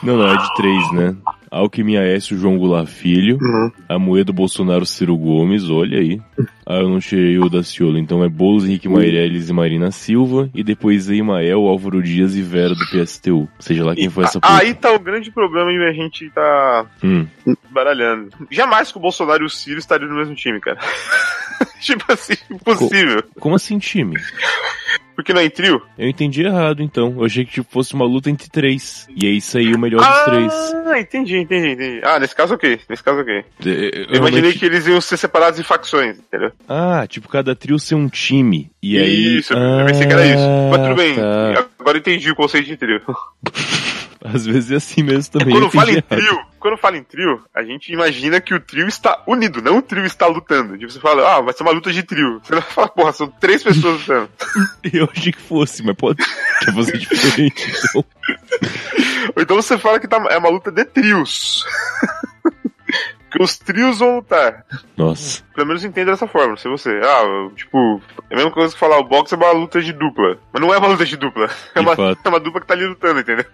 Não, 0.04 0.18
não, 0.18 0.28
é 0.32 0.38
de 0.38 0.54
três, 0.56 0.92
né? 0.94 1.16
Alckmin, 1.52 1.98
Aécio, 1.98 2.38
João 2.38 2.58
Goulart 2.58 2.88
Filho. 2.88 3.38
A 3.90 3.98
moeda 3.98 4.32
Bolsonaro, 4.32 4.86
Ciro 4.86 5.18
Gomes, 5.18 5.68
olha 5.70 5.98
aí. 6.00 6.22
Ah, 6.66 6.76
eu 6.76 6.88
não 6.90 7.00
tirei 7.00 7.40
o 7.40 7.50
da 7.50 7.64
Ciolo, 7.64 7.98
então 7.98 8.24
é 8.24 8.30
Boulos, 8.30 8.66
Henrique 8.66 8.88
Meirelles 8.88 9.50
e 9.50 9.54
Marina 9.54 9.90
Silva. 9.92 10.48
E 10.54 10.64
depois 10.64 11.10
Emael, 11.10 11.62
Álvaro 11.68 12.04
Dias 12.04 12.36
e 12.36 12.42
Vera 12.44 12.76
do 12.76 12.86
PSTU. 12.92 13.50
Seja 13.60 13.84
lá 13.84 13.96
quem 13.96 14.10
for 14.10 14.24
essa 14.26 14.38
Ah, 14.44 14.48
puta. 14.52 14.64
Aí 14.64 14.74
tá 14.76 14.92
o 14.94 15.00
grande 15.00 15.32
problema 15.32 15.72
e 15.72 15.84
a 15.90 15.92
gente 15.92 16.30
tá 16.30 16.86
Hum, 17.04 17.26
baralhando. 17.72 18.30
Jamais 18.52 18.92
que 18.92 18.98
o 19.00 19.02
Bolsonaro 19.02 19.44
e 19.44 19.48
o 19.48 19.50
Ciro 19.50 19.80
estariam 19.80 20.08
no 20.10 20.18
mesmo 20.18 20.36
time, 20.36 20.60
cara. 20.62 20.78
tipo 21.82 22.06
assim, 22.12 22.36
impossível. 22.52 23.24
como 23.40 23.56
assim, 23.56 23.80
time? 23.80 24.16
Porque 25.20 25.34
não 25.34 25.42
é 25.42 25.44
em 25.44 25.50
trio? 25.50 25.82
Eu 25.98 26.08
entendi 26.08 26.44
errado, 26.44 26.82
então. 26.82 27.14
Eu 27.18 27.26
achei 27.26 27.44
que 27.44 27.52
tipo, 27.52 27.70
fosse 27.70 27.94
uma 27.94 28.06
luta 28.06 28.30
entre 28.30 28.50
três. 28.50 29.06
E 29.14 29.28
aí 29.28 29.42
saiu 29.42 29.76
o 29.76 29.78
melhor 29.78 30.00
dos 30.00 30.24
três. 30.24 30.54
Ah, 30.88 30.98
entendi, 30.98 31.36
entendi, 31.40 31.72
entendi. 31.72 32.00
Ah, 32.06 32.18
nesse 32.18 32.34
caso 32.34 32.54
ok. 32.54 32.80
Nesse 32.88 33.04
caso 33.04 33.20
ok. 33.20 33.44
Eu 33.66 33.74
Eu 33.74 34.16
imaginei 34.16 34.54
que 34.54 34.66
eles 34.66 34.88
iam 34.88 35.02
ser 35.02 35.18
separados 35.18 35.60
em 35.60 35.64
facções, 35.64 36.18
entendeu? 36.20 36.54
Ah, 36.70 37.06
tipo, 37.06 37.28
cada 37.28 37.54
trio 37.54 37.78
ser 37.78 37.96
um 37.96 38.08
time. 38.08 38.72
E 38.82 38.98
aí. 38.98 39.40
Isso, 39.40 39.52
eu 39.52 39.86
pensei 39.88 40.08
que 40.08 40.14
era 40.14 40.26
isso. 40.26 40.48
Mas 40.72 40.82
tudo 40.84 40.96
bem, 40.96 41.16
tá. 41.16 41.68
agora 41.78 41.98
entendi 41.98 42.32
o 42.32 42.36
conceito 42.36 42.68
de 42.68 42.78
trio. 42.78 43.02
Às 44.24 44.46
vezes 44.46 44.72
é 44.72 44.76
assim 44.76 45.02
mesmo 45.02 45.32
também. 45.32 45.54
quando 45.54 45.64
eu 45.64 45.72
fala 45.72 45.92
em 45.92 45.96
errado. 45.96 46.08
trio, 46.08 46.46
quando 46.60 46.78
fala 46.78 46.98
em 46.98 47.04
trio, 47.04 47.42
a 47.54 47.64
gente 47.64 47.92
imagina 47.92 48.42
que 48.42 48.54
o 48.54 48.60
trio 48.60 48.88
está 48.88 49.24
unido, 49.26 49.62
não 49.62 49.78
o 49.78 49.82
trio 49.82 50.06
está 50.06 50.28
lutando. 50.28 50.78
Tipo, 50.78 50.92
você 50.92 51.00
fala, 51.00 51.38
ah, 51.38 51.42
vai 51.42 51.54
ser 51.54 51.64
uma 51.64 51.72
luta 51.72 51.92
de 51.92 52.04
trio. 52.04 52.40
Você 52.44 52.56
não 52.56 52.62
fala, 52.62 52.90
porra, 52.90 53.14
são 53.14 53.28
três 53.28 53.64
pessoas 53.64 54.02
lutando. 54.02 54.30
Eu 54.92 55.10
achei 55.12 55.32
que 55.32 55.42
fosse, 55.42 55.84
mas 55.84 55.96
pode. 55.96 56.24
Quer 56.60 56.74
fazer 56.74 56.98
diferente, 56.98 57.72
então. 57.90 58.06
Ou 59.36 59.42
então 59.42 59.56
você 59.56 59.78
fala 59.78 60.00
que 60.00 60.08
tá, 60.08 60.22
é 60.30 60.38
uma 60.38 60.50
luta 60.50 60.72
de 60.72 60.84
trios. 60.86 61.66
Porque 63.30 63.44
os 63.44 63.58
trios 63.60 64.00
vão 64.00 64.16
lutar. 64.16 64.66
Nossa. 64.98 65.44
Pelo 65.54 65.68
menos 65.68 65.84
entenda 65.84 66.12
dessa 66.12 66.28
forma, 66.28 66.58
se 66.58 66.68
você. 66.68 67.00
Ah, 67.04 67.50
tipo, 67.56 68.02
é 68.30 68.34
a 68.34 68.38
mesma 68.38 68.52
coisa 68.52 68.74
que 68.74 68.80
falar 68.80 68.98
o 68.98 69.04
boxe 69.04 69.36
é 69.36 69.38
uma 69.38 69.52
luta 69.52 69.80
de 69.80 69.94
dupla. 69.94 70.40
Mas 70.52 70.62
não 70.62 70.74
é 70.74 70.78
uma 70.80 70.88
luta 70.88 71.06
de 71.06 71.16
dupla. 71.16 71.48
É 71.76 71.80
uma, 71.80 71.94
é 71.94 72.28
uma 72.28 72.40
dupla 72.40 72.60
que 72.60 72.68
tá 72.68 72.74
ali 72.74 72.88
lutando, 72.88 73.20
entendeu? 73.20 73.46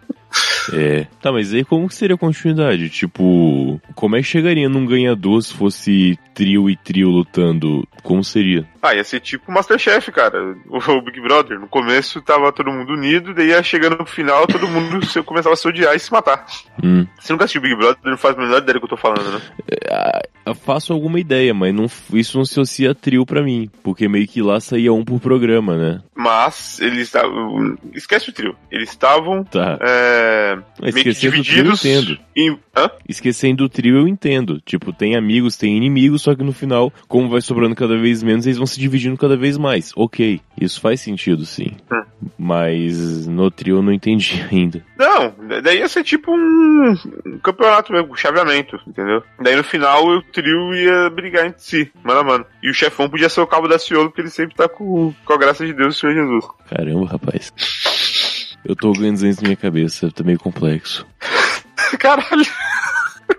É. 0.74 1.08
Tá, 1.22 1.32
mas 1.32 1.54
aí 1.54 1.64
como 1.64 1.88
que 1.88 1.96
seria 1.96 2.16
a 2.16 2.20
continuidade? 2.20 2.90
Tipo, 2.90 3.80
como 3.94 4.16
é 4.16 4.20
que 4.20 4.28
chegaria 4.28 4.68
num 4.70 4.86
ganhador 4.86 5.42
se 5.42 5.54
fosse 5.54 6.18
trio 6.34 6.70
e 6.70 6.76
trio 6.76 7.10
lutando? 7.10 7.88
Como 8.04 8.24
seria? 8.24 8.68
Ah, 8.82 8.94
ia 8.94 9.04
ser 9.04 9.20
tipo 9.20 9.52
Masterchef, 9.52 10.12
cara. 10.12 10.56
O 10.70 11.02
Big 11.02 11.20
Brother. 11.22 11.60
No 11.60 11.68
começo 11.68 12.22
tava 12.22 12.52
todo 12.52 12.72
mundo 12.72 12.94
unido, 12.94 13.34
daí 13.34 13.48
ia 13.48 13.64
chegando 13.64 13.98
no 13.98 14.06
final, 14.06 14.46
todo 14.46 14.68
mundo 14.68 15.04
se- 15.06 15.22
começava 15.24 15.54
a 15.54 15.58
se 15.58 15.68
odiar 15.68 15.96
e 15.96 16.00
se 16.00 16.12
matar. 16.12 16.46
Hum. 16.84 17.06
Você 17.20 17.34
nunca 17.34 17.46
assistiu 17.46 17.62
Big 17.62 17.76
Brother, 17.76 17.98
não 18.04 18.18
faz 18.18 18.36
a 18.38 18.40
menor 18.42 18.58
ideia 18.60 18.74
do 18.76 18.80
que 18.80 18.86
eu 18.86 18.90
tô 18.90 18.98
falando, 18.98 19.32
né? 19.32 19.42
Ah, 19.90 20.22
Eu 20.46 20.54
faço 20.54 20.94
alguma 20.94 21.20
ideia, 21.20 21.54
mas 21.56 21.74
não, 21.74 21.86
isso 22.14 22.38
não 22.38 22.46
se 22.46 22.54
associa 22.54 22.92
a 22.92 22.96
trio 22.96 23.26
pra 23.26 23.42
mim. 23.42 23.68
Porque 23.82 24.08
meio 24.08 24.28
que 24.28 24.42
lá 24.44 24.60
saía 24.60 24.94
um 24.94 25.04
por 25.04 25.20
programa, 25.20 25.76
né? 25.76 26.02
Mas 26.16 26.80
eles 26.80 27.00
estavam. 27.00 27.76
Esquece 27.94 28.30
o 28.30 28.34
trio. 28.34 28.56
Eles 28.72 28.90
estavam. 28.90 29.44
Tá. 29.44 29.80
É, 29.82 30.55
Esquecendo 30.84 31.38
do 31.38 31.44
trio, 31.44 31.66
eu 31.66 31.74
entendo. 31.74 32.20
Em... 32.36 32.60
Esquecendo 33.08 33.64
do 33.64 33.70
trio, 33.70 33.98
eu 33.98 34.08
entendo. 34.08 34.62
Tipo, 34.62 34.92
tem 34.92 35.16
amigos, 35.16 35.58
tem 35.58 35.76
inimigos, 35.76 36.22
só 36.22 36.36
que 36.36 36.44
no 36.44 36.54
final, 36.54 36.92
como 37.08 37.30
vai 37.30 37.42
sobrando 37.42 37.76
cada 37.76 37.98
vez 37.98 38.22
menos, 38.22 38.46
eles 38.46 38.58
vão 38.58 38.68
se 38.68 38.80
dividindo 38.80 39.18
cada 39.18 39.38
vez 39.38 39.58
mais. 39.58 39.92
Ok, 39.96 40.42
isso 40.60 40.82
faz 40.82 41.02
sentido, 41.02 41.46
sim. 41.46 41.76
Hum. 41.92 42.04
Mas 42.38 43.28
no 43.28 43.50
trio 43.50 43.78
eu 43.78 43.82
não 43.82 43.94
entendi 43.94 44.44
ainda. 44.52 44.84
Não, 44.98 45.34
daí 45.62 45.80
ia 45.80 45.88
ser 45.88 46.04
tipo 46.04 46.32
um, 46.32 46.96
um 47.26 47.38
campeonato 47.40 47.92
mesmo, 47.94 48.12
um 48.12 48.16
chaveamento, 48.16 48.80
entendeu? 48.88 49.24
Daí 49.40 49.56
no 49.56 49.64
final 49.64 50.06
o 50.06 50.22
trio 50.22 50.74
ia 50.74 51.10
brigar 51.10 51.46
entre 51.46 51.62
si, 51.62 51.92
mano 52.04 52.20
a 52.20 52.24
mano. 52.24 52.46
E 52.62 52.70
o 52.70 52.74
chefão 52.74 53.10
podia 53.10 53.30
ser 53.30 53.42
o 53.42 53.48
cabo 53.48 53.68
da 53.68 53.80
Ciolo, 53.80 54.10
porque 54.10 54.22
ele 54.22 54.30
sempre 54.30 54.56
tá 54.56 54.68
com, 54.68 55.14
com 55.24 55.34
a 55.34 55.38
graça 55.38 55.66
de 55.66 55.74
Deus, 55.74 55.96
o 55.96 56.00
Senhor 56.00 56.14
Jesus. 56.14 56.46
Caramba, 56.70 57.08
rapaz. 57.08 57.54
Eu 58.66 58.76
tô 58.76 58.90
organizando 58.90 59.32
isso 59.32 59.42
na 59.42 59.50
minha 59.50 59.58
cabeça, 59.58 60.12
tá 60.12 60.24
meio 60.24 60.40
complexo. 60.40 61.06
Caralho. 62.00 62.46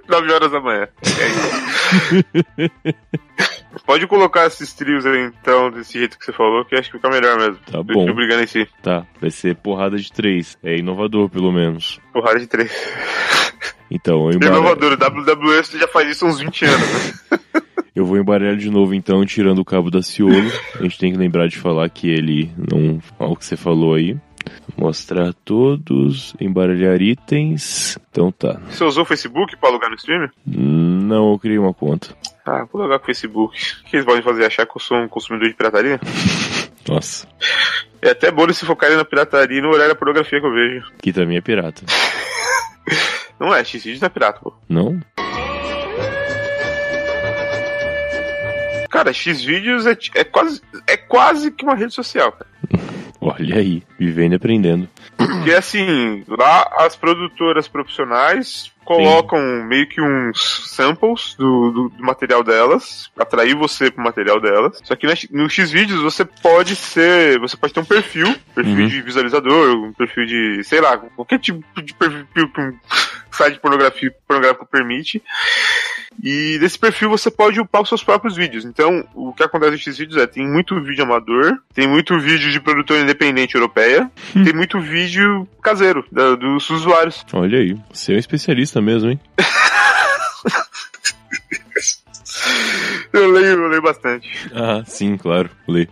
9 0.09 0.33
horas 0.33 0.53
da 0.53 0.61
manhã. 0.61 0.89
É 1.03 1.29
isso. 1.29 2.95
Pode 3.85 4.07
colocar 4.07 4.47
esses 4.47 4.73
trios 4.73 5.05
aí, 5.05 5.31
então, 5.41 5.71
desse 5.71 5.99
jeito 5.99 6.19
que 6.19 6.25
você 6.25 6.33
falou, 6.33 6.65
que 6.65 6.75
acho 6.75 6.91
que 6.91 6.97
fica 6.97 7.11
melhor 7.11 7.39
mesmo. 7.39 7.59
Tá 7.71 7.83
bom. 7.83 8.13
brigando 8.15 8.43
em 8.43 8.47
si. 8.47 8.67
Tá, 8.83 9.07
vai 9.21 9.31
ser 9.31 9.55
porrada 9.57 9.97
de 9.97 10.11
três. 10.11 10.57
É 10.63 10.77
inovador, 10.77 11.29
pelo 11.29 11.53
menos. 11.53 12.01
Porrada 12.13 12.39
de 12.41 12.47
três. 12.47 12.73
Então, 13.91 14.27
eu, 14.27 14.33
É 14.33 14.35
embara... 14.37 14.57
inovador. 14.57 14.93
O 14.93 14.97
WWE 14.97 15.63
já 15.79 15.89
faz 15.89 16.09
isso 16.11 16.25
há 16.25 16.29
uns 16.29 16.41
20 16.41 16.65
anos. 16.65 17.25
eu 17.95 18.05
vou 18.05 18.17
embaralhar 18.17 18.57
de 18.57 18.71
novo, 18.71 18.95
então, 18.95 19.25
tirando 19.25 19.59
o 19.59 19.65
cabo 19.65 19.91
da 19.91 20.03
Ciolo. 20.03 20.51
A 20.81 20.83
gente 20.83 20.99
tem 20.99 21.13
que 21.13 21.19
lembrar 21.19 21.47
de 21.49 21.59
falar 21.59 21.89
que 21.89 22.09
ele 22.09 22.51
não. 22.57 23.01
Olha 23.19 23.33
o 23.33 23.37
que 23.37 23.45
você 23.45 23.57
falou 23.57 23.95
aí. 23.95 24.17
Mostrar 24.77 25.33
todos, 25.45 26.35
embaralhar 26.41 27.01
itens. 27.01 27.99
Então 28.11 28.31
tá. 28.31 28.61
Você 28.71 28.85
usou 28.85 29.03
o 29.05 29.07
Facebook 29.07 29.57
pra 29.57 29.69
alugar 29.71 29.89
no 29.91 29.97
stream? 29.97 30.29
Não, 30.47 31.33
eu 31.33 31.39
criei 31.39 31.59
uma 31.59 31.73
conta. 31.75 32.09
Ah, 32.45 32.65
vou 32.71 32.81
alugar 32.83 32.99
com 32.99 33.05
o 33.05 33.07
Facebook. 33.07 33.57
O 33.81 33.85
que 33.85 33.97
eles 33.97 34.07
podem 34.07 34.23
fazer? 34.23 34.45
Achar 34.45 34.67
que 34.67 34.77
eu 34.77 34.81
sou 34.81 34.97
um 34.99 35.09
consumidor 35.09 35.49
de 35.49 35.55
pirataria? 35.55 35.99
Nossa, 36.89 37.27
É 38.01 38.11
até 38.11 38.31
bom 38.31 38.45
eles 38.45 38.57
se 38.59 38.65
focarem 38.65 38.97
na 38.97 39.05
pirataria 39.05 39.59
e 39.59 39.61
no 39.61 39.71
horário 39.71 39.89
da 39.89 39.99
pornografia 39.99 40.41
que 40.41 40.47
eu 40.47 40.53
vejo. 40.53 40.87
aqui 40.99 41.13
também 41.13 41.37
é 41.37 41.41
pirata. 41.41 41.83
Não 43.41 43.53
é, 43.55 43.63
X-Videos 43.65 44.01
não 44.01 44.07
é 44.07 44.09
pirata, 44.09 44.41
pô. 44.41 44.55
Não? 44.69 44.99
Cara, 48.89 49.13
X-Videos 49.13 49.85
é, 49.87 49.97
é, 50.15 50.25
quase, 50.25 50.63
é 50.87 50.97
quase 50.97 51.51
que 51.51 51.65
uma 51.65 51.75
rede 51.75 51.93
social, 51.93 52.33
cara. 52.33 52.47
Olha 53.21 53.57
aí, 53.57 53.83
vivendo 53.99 54.33
e 54.33 54.37
aprendendo. 54.37 54.89
Porque 55.17 55.53
assim, 55.53 56.25
lá 56.29 56.69
as 56.79 56.97
produtoras 56.97 57.67
profissionais 57.69 58.71
colocam 58.85 59.41
meio 59.65 59.89
que 59.89 60.01
uns 60.01 60.39
samples 60.71 61.35
do, 61.37 61.71
do, 61.73 61.89
do 61.89 62.03
material 62.05 62.45
delas, 62.45 63.11
atrair 63.19 63.57
você 63.57 63.91
pro 63.91 64.05
material 64.05 64.41
delas. 64.41 64.81
Só 64.85 64.95
que 64.95 65.07
no 65.33 65.49
Xvideos 65.51 66.01
você 66.03 66.25
pode 66.25 66.77
ser, 66.77 67.39
você 67.41 67.57
pode 67.57 67.73
ter 67.75 67.81
um 67.81 67.85
perfil, 67.85 68.35
perfil 68.55 68.77
Uhum. 68.77 68.89
de 68.89 69.03
visualizador, 69.03 69.77
um 69.77 69.93
perfil 69.93 70.27
de, 70.27 70.63
sei 70.65 70.81
lá, 70.81 70.97
qualquer 70.99 71.39
tipo 71.41 71.65
de 71.83 71.93
perfil 71.95 72.27
que 72.53 72.61
um 72.61 72.73
site 73.37 73.55
de 73.55 73.61
pornografia 73.61 74.13
pornográfico 74.27 74.67
permite. 74.67 75.23
E 76.23 76.59
desse 76.59 76.79
perfil 76.79 77.11
você 77.11 77.31
pode 77.31 77.61
upar 77.61 77.83
os 77.83 77.89
seus 77.89 78.03
próprios 78.03 78.35
vídeos. 78.37 78.65
Então, 78.65 79.07
o 79.15 79.33
que 79.35 79.43
acontece 79.43 79.73
no 79.73 79.79
Xvideos 79.79 80.17
é, 80.17 80.27
tem 80.27 80.47
muito 80.49 80.81
vídeo 80.83 81.05
amador, 81.05 81.59
tem 81.75 81.87
muito 81.87 82.19
vídeo 82.19 82.51
de 82.51 82.59
produtora 82.61 83.01
independente 83.01 83.55
europeia, 83.55 84.11
tem 84.33 84.53
muito 84.55 84.81
vídeo 84.81 85.47
caseiro 85.63 86.05
da- 86.11 86.35
dos 86.35 86.69
usuários. 86.71 87.25
Olha 87.33 87.59
aí, 87.59 87.77
você 87.93 88.13
é 88.13 88.17
um 88.17 88.19
especialista 88.19 88.81
mesmo, 88.81 89.11
hein? 89.11 89.21
Eu 93.13 93.31
leio, 93.31 93.47
eu 93.63 93.69
leio 93.69 93.83
bastante. 93.83 94.29
Ah, 94.55 94.83
sim, 94.87 95.17
claro, 95.17 95.49
lê. 95.67 95.89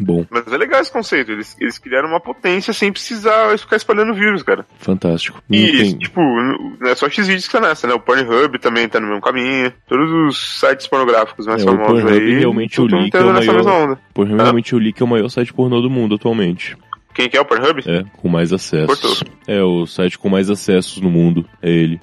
Bom, 0.00 0.24
Mas 0.30 0.46
é 0.52 0.56
legal 0.56 0.80
esse 0.80 0.92
conceito. 0.92 1.32
Eles, 1.32 1.56
eles 1.60 1.78
criaram 1.78 2.08
uma 2.08 2.20
potência 2.20 2.72
sem 2.72 2.92
precisar 2.92 3.56
ficar 3.58 3.76
espalhando 3.76 4.14
vírus, 4.14 4.42
cara. 4.42 4.66
fantástico. 4.78 5.42
E, 5.50 5.72
tem- 5.72 5.98
tipo, 5.98 6.20
não 6.20 6.90
é 6.90 6.94
só 6.94 7.08
Xvideos 7.08 7.46
que 7.46 7.52
tá 7.52 7.60
nessa, 7.60 7.86
né? 7.86 7.94
O 7.94 8.00
Pornhub 8.00 8.58
também 8.58 8.88
tá 8.88 9.00
no 9.00 9.06
mesmo 9.06 9.22
caminho. 9.22 9.72
Todos 9.88 10.10
os 10.10 10.60
sites 10.60 10.86
pornográficos 10.86 11.46
mais 11.46 11.62
É, 11.62 11.64
o 11.64 11.68
famosos 11.72 12.02
Pornhub 12.02 12.22
aí. 12.24 12.38
realmente 12.38 12.74
que 12.74 12.80
é 12.80 13.20
o 13.20 13.32
maior- 13.32 13.54
mesma 13.54 13.72
onda. 13.74 13.98
Por 14.12 14.26
realmente 14.26 14.78
li 14.78 14.92
que 14.92 15.02
é 15.02 15.06
o 15.06 15.08
maior 15.08 15.28
site 15.28 15.52
pornô 15.52 15.80
do 15.80 15.90
mundo 15.90 16.14
atualmente. 16.16 16.76
Quem 17.16 17.30
que 17.30 17.36
é 17.38 17.40
o 17.40 17.46
Pornhub? 17.46 17.82
É, 17.86 18.04
com 18.12 18.28
mais 18.28 18.52
acessos. 18.52 19.00
Cortou. 19.00 19.34
É, 19.48 19.62
o 19.62 19.86
site 19.86 20.18
com 20.18 20.28
mais 20.28 20.50
acessos 20.50 21.00
no 21.00 21.10
mundo. 21.10 21.48
É 21.62 21.70
ele. 21.70 21.98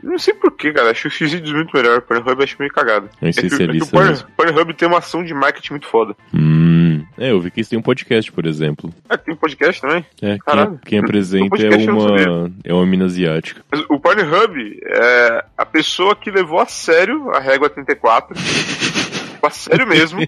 Não 0.00 0.16
sei 0.16 0.32
porquê, 0.32 0.72
cara. 0.72 0.92
Acho 0.92 1.08
o 1.08 1.10
Xvideos 1.10 1.52
muito 1.52 1.76
melhor. 1.76 1.98
O 1.98 2.02
Pornhub 2.02 2.44
acho 2.44 2.54
meio 2.56 2.72
cagado. 2.72 3.10
É 3.20 3.26
um 3.26 3.28
É 3.30 3.32
que, 3.32 3.40
é 3.40 3.42
que 3.42 3.46
o 3.48 3.74
especialista. 3.74 4.28
Pornhub 4.36 4.74
tem 4.74 4.86
uma 4.86 4.98
ação 4.98 5.24
de 5.24 5.34
marketing 5.34 5.72
muito 5.72 5.88
foda. 5.88 6.14
Hum. 6.32 7.04
É, 7.18 7.32
eu 7.32 7.40
vi 7.40 7.50
que 7.50 7.58
eles 7.58 7.68
têm 7.68 7.80
um 7.80 7.82
podcast, 7.82 8.30
por 8.30 8.46
exemplo. 8.46 8.94
Ah, 9.08 9.18
tem 9.18 9.34
podcast 9.34 9.80
também? 9.80 10.06
É, 10.22 10.38
Caralho. 10.38 10.78
quem, 10.84 10.90
quem 10.90 10.98
apresenta 11.00 11.60
é 11.60 11.90
uma, 11.90 12.52
é 12.62 12.72
uma 12.72 12.86
mina 12.86 13.06
asiática. 13.06 13.60
Mas 13.72 13.84
o 13.88 13.98
Pornhub 13.98 14.80
é 14.86 15.44
a 15.58 15.66
pessoa 15.66 16.14
que 16.14 16.30
levou 16.30 16.60
a 16.60 16.66
sério 16.66 17.30
a 17.30 17.40
régua 17.40 17.68
34. 17.68 18.36
a 19.46 19.50
sério 19.50 19.86
mesmo. 19.86 20.20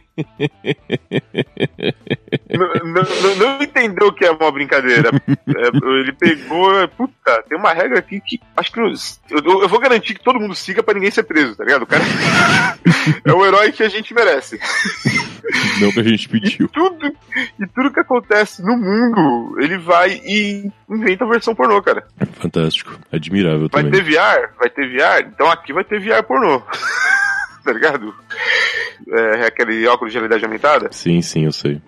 não, 2.51 2.69
não- 2.85 3.37
não- 3.37 3.63
entendeu 3.63 4.13
que 4.13 4.25
é 4.25 4.31
uma 4.31 4.51
brincadeira. 4.51 5.11
É, 5.29 5.69
ele 6.01 6.13
pegou. 6.13 6.89
Puta, 6.89 7.43
tem 7.49 7.59
uma 7.59 7.73
regra 7.73 7.99
aqui 7.99 8.21
que. 8.21 8.41
Acho 8.57 8.73
que. 8.73 8.81
Eu, 8.81 9.63
eu 9.63 9.69
vou 9.69 9.79
garantir 9.81 10.15
que 10.15 10.23
todo 10.25 10.41
mundo 10.41 10.55
siga 10.55 10.83
pra 10.83 10.95
ninguém 10.95 11.11
ser 11.11 11.23
preso, 11.25 11.57
tá 11.57 11.65
ligado? 11.65 11.83
O 11.83 11.87
cara 11.87 12.03
é 13.25 13.33
o 13.33 13.45
herói 13.45 13.73
que 13.73 13.83
a 13.83 13.89
gente 13.89 14.13
merece. 14.15 14.59
Não 15.81 15.91
que 15.93 16.01
a 16.01 16.05
gente 16.05 16.29
pediu. 16.29 16.69
Tudo, 16.69 17.07
e 17.59 17.67
tudo 17.75 17.93
que 17.93 18.01
acontece 18.01 18.63
no 18.63 18.77
mundo, 18.77 19.57
ele 19.61 19.79
vai 19.79 20.21
e 20.25 20.71
inventa 20.89 21.25
a 21.25 21.29
versão 21.29 21.55
pornô, 21.55 21.83
cara. 21.83 22.07
Fantástico. 22.41 22.99
Admirável 23.13 23.69
Vai 23.71 23.83
também. 23.85 24.03
ter 24.03 24.11
VR? 24.11 24.51
Vai 24.59 24.71
ter 24.71 24.89
VR? 24.89 25.27
Então 25.33 25.51
aqui 25.51 25.73
vai 25.73 25.85
ter 25.85 26.01
VR 26.01 26.23
pornô. 26.23 26.63
tá 27.65 27.73
ligado? 27.73 28.15
É, 29.09 29.47
aquele 29.47 29.87
óculos 29.87 30.13
de 30.13 30.19
realidade 30.19 30.45
aumentada. 30.45 30.89
Sim, 30.91 31.21
sim, 31.23 31.45
eu 31.45 31.53
sei. 31.53 31.81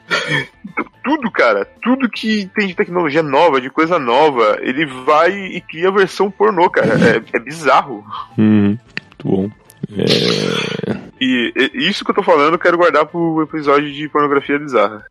Tudo, 1.04 1.30
cara, 1.30 1.64
tudo 1.82 2.08
que 2.08 2.50
tem 2.54 2.68
de 2.68 2.74
tecnologia 2.74 3.22
nova, 3.22 3.60
de 3.60 3.70
coisa 3.70 3.98
nova, 3.98 4.58
ele 4.60 4.86
vai 5.04 5.32
e 5.32 5.60
cria 5.60 5.88
a 5.88 5.92
versão 5.92 6.30
pornô, 6.30 6.70
cara. 6.70 6.94
É, 6.94 7.36
é 7.36 7.40
bizarro. 7.40 8.04
Uhum. 8.38 8.78
Muito 8.78 9.24
bom. 9.24 9.50
É, 9.90 11.12
E, 11.20 11.52
e 11.74 11.88
isso 11.88 12.04
que 12.04 12.10
eu 12.10 12.14
tô 12.14 12.22
falando, 12.22 12.54
eu 12.54 12.58
quero 12.58 12.76
guardar 12.76 13.06
pro 13.06 13.42
episódio 13.42 13.92
de 13.92 14.08
pornografia 14.08 14.58
bizarra. 14.58 15.04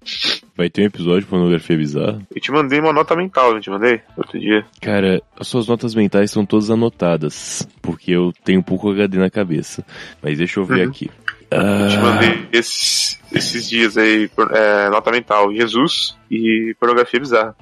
Vai 0.56 0.70
ter 0.70 0.82
um 0.82 0.86
episódio 0.86 1.22
de 1.22 1.28
pornografia 1.28 1.78
bizarra? 1.78 2.22
Eu 2.36 2.42
te 2.42 2.52
mandei 2.52 2.80
uma 2.80 2.92
nota 2.94 3.16
mental, 3.16 3.54
não 3.54 3.62
te 3.62 3.70
mandei? 3.70 4.02
Outro 4.18 4.40
dia. 4.40 4.66
Cara, 4.82 5.22
as 5.40 5.48
suas 5.48 5.66
notas 5.68 5.96
mentais 5.96 6.30
são 6.32 6.46
todas 6.46 6.70
anotadas, 6.70 7.68
porque 7.82 8.12
eu 8.12 8.34
tenho 8.44 8.60
um 8.60 8.64
pouco 8.64 8.92
HD 8.92 9.18
na 9.18 9.30
cabeça. 9.30 9.84
Mas 10.22 10.38
deixa 10.38 10.60
eu 10.60 10.66
ver 10.66 10.86
Uhum. 10.86 10.90
aqui. 10.92 11.10
Eu 11.52 11.88
te 11.90 11.98
Ah, 11.98 12.02
mandei 12.02 12.48
esses, 12.54 13.20
esses 13.34 13.70
dias 13.70 13.98
aí, 13.98 14.30
é, 14.52 14.90
nota 14.90 15.12
mental, 15.12 15.54
Jesus 15.54 16.18
e 16.30 16.76
pornografia 16.80 17.20
bizarra. 17.20 17.56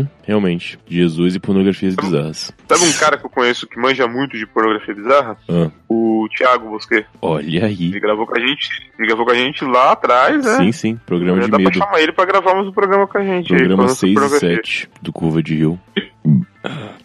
Uhum, 0.00 0.08
realmente. 0.24 0.78
Jesus 0.88 1.34
e 1.34 1.40
pornografias 1.40 1.94
bizarras. 1.94 2.52
Sabe 2.68 2.84
um 2.84 2.92
cara 2.98 3.16
que 3.18 3.24
eu 3.26 3.30
conheço 3.30 3.66
que 3.66 3.78
manja 3.78 4.06
muito 4.06 4.36
de 4.36 4.46
pornografia 4.46 4.94
bizarra? 4.94 5.36
Ah, 5.48 5.70
O 5.88 6.26
Thiago 6.36 6.70
Bosquet. 6.70 7.06
olha 7.20 7.66
aí. 7.66 7.86
Ele 7.88 8.00
gravou 8.00 8.26
com 8.26 8.36
a 8.36 8.40
gente. 8.40 8.68
Ele 8.98 9.08
gravou 9.08 9.24
com 9.26 9.32
a 9.32 9.34
gente 9.34 9.64
lá 9.64 9.92
atrás, 9.92 10.44
né? 10.44 10.56
Sim, 10.58 10.72
sim. 10.72 11.00
Programa 11.06 11.40
de 11.40 11.50
dá 11.50 11.56
pra 11.56 11.64
medo. 11.64 11.78
chamar 11.78 12.00
ele 12.00 12.12
pra 12.12 12.24
gravarmos 12.24 12.66
um 12.68 12.72
programa 12.72 13.06
com 13.06 13.18
a 13.18 13.22
gente. 13.24 13.52
aí, 13.52 13.58
Programa 13.58 13.82
falando 13.84 13.96
6 13.96 14.00
sobre 14.00 14.08
e 14.10 14.30
pornografia. 14.30 14.56
7 14.56 14.90
do 15.02 15.12
Curva 15.12 15.42
de 15.42 15.54
Rio. 15.54 15.78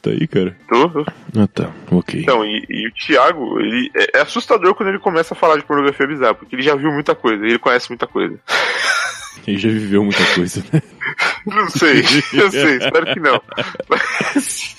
Tá 0.01 0.09
aí, 0.11 0.27
cara? 0.27 0.55
Tô, 0.67 0.89
tô. 0.89 1.05
Ah, 1.39 1.47
tá. 1.47 1.71
Ok. 1.89 2.19
Então, 2.21 2.45
e, 2.45 2.63
e 2.69 2.87
o 2.87 2.91
Thiago, 2.93 3.59
ele 3.61 3.89
é, 3.95 4.17
é 4.17 4.21
assustador 4.21 4.75
quando 4.75 4.89
ele 4.89 4.99
começa 4.99 5.33
a 5.33 5.37
falar 5.37 5.55
de 5.55 5.63
pornografia 5.63 6.05
bizarra, 6.05 6.35
porque 6.35 6.53
ele 6.53 6.61
já 6.61 6.75
viu 6.75 6.91
muita 6.91 7.15
coisa, 7.15 7.43
ele 7.45 7.57
conhece 7.57 7.89
muita 7.89 8.05
coisa. 8.05 8.37
Ele 9.47 9.57
já 9.57 9.69
viveu 9.69 10.03
muita 10.03 10.25
coisa, 10.33 10.63
né? 10.71 10.81
Não 11.45 11.69
sei, 11.69 11.99
eu 12.33 12.51
sei, 12.51 12.77
espero 12.77 13.13
que 13.13 13.19
não. 13.19 13.41
Mas... 13.87 14.75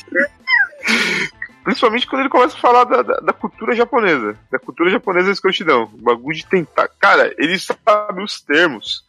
Principalmente 1.66 2.06
quando 2.06 2.20
ele 2.20 2.28
começa 2.28 2.56
a 2.56 2.60
falar 2.60 2.84
da, 2.84 3.02
da, 3.02 3.16
da, 3.18 3.32
cultura 3.32 3.74
japonesa. 3.74 4.38
Da 4.52 4.56
cultura 4.56 4.88
japonesa 4.88 5.26
da 5.26 5.32
escrotidão. 5.32 5.90
O 5.94 6.00
bagulho 6.00 6.36
de 6.36 6.46
tentar. 6.46 6.86
Cara, 6.86 7.34
ele 7.36 7.58
sabe 7.58 8.22
os 8.22 8.40
termos 8.40 9.04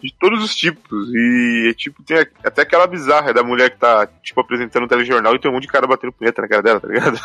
de 0.00 0.14
todos 0.14 0.40
os 0.40 0.54
tipos. 0.54 1.08
E, 1.12 1.74
tipo, 1.76 2.04
tem 2.04 2.18
até 2.44 2.62
aquela 2.62 2.86
bizarra 2.86 3.34
da 3.34 3.42
mulher 3.42 3.70
que 3.70 3.78
tá, 3.78 4.08
tipo, 4.22 4.40
apresentando 4.40 4.84
o 4.84 4.88
telejornal 4.88 5.34
e 5.34 5.40
tem 5.40 5.50
um 5.50 5.54
monte 5.54 5.64
de 5.66 5.72
cara 5.72 5.88
batendo 5.88 6.12
punheta 6.12 6.42
na 6.42 6.48
cara 6.48 6.62
dela, 6.62 6.78
tá 6.78 6.86
ligado? 6.86 7.18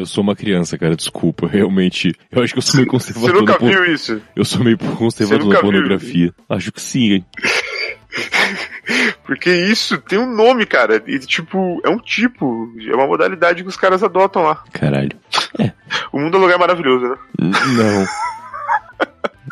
Eu 0.00 0.06
sou 0.06 0.22
uma 0.24 0.34
criança, 0.34 0.78
cara, 0.78 0.96
desculpa. 0.96 1.46
Realmente. 1.52 2.14
Eu 2.32 2.42
acho 2.42 2.54
que 2.54 2.58
eu 2.58 2.62
sou 2.62 2.76
meio 2.76 2.88
conservador. 2.88 3.30
Você 3.30 3.40
nunca 3.40 3.58
viu 3.58 3.84
isso? 3.94 4.22
Eu 4.34 4.44
sou 4.44 4.64
meio 4.64 4.78
conservador 4.78 5.46
na 5.46 5.60
pornografia. 5.60 6.32
Acho 6.48 6.72
que 6.72 6.80
sim, 6.80 7.12
hein? 7.12 7.26
Porque 9.24 9.50
isso 9.50 9.98
tem 9.98 10.18
um 10.18 10.34
nome, 10.34 10.66
cara. 10.66 11.02
E, 11.06 11.18
tipo, 11.20 11.80
é 11.84 11.90
um 11.90 11.98
tipo. 11.98 12.72
É 12.88 12.94
uma 12.94 13.06
modalidade 13.06 13.62
que 13.62 13.68
os 13.68 13.76
caras 13.76 14.02
adotam 14.02 14.42
lá. 14.42 14.64
Caralho. 14.72 15.16
É. 15.58 15.72
O 16.12 16.18
mundo 16.18 16.36
é 16.36 16.40
um 16.40 16.42
lugar 16.42 16.58
maravilhoso, 16.58 17.06
né? 17.06 17.16
Não. 17.38 18.06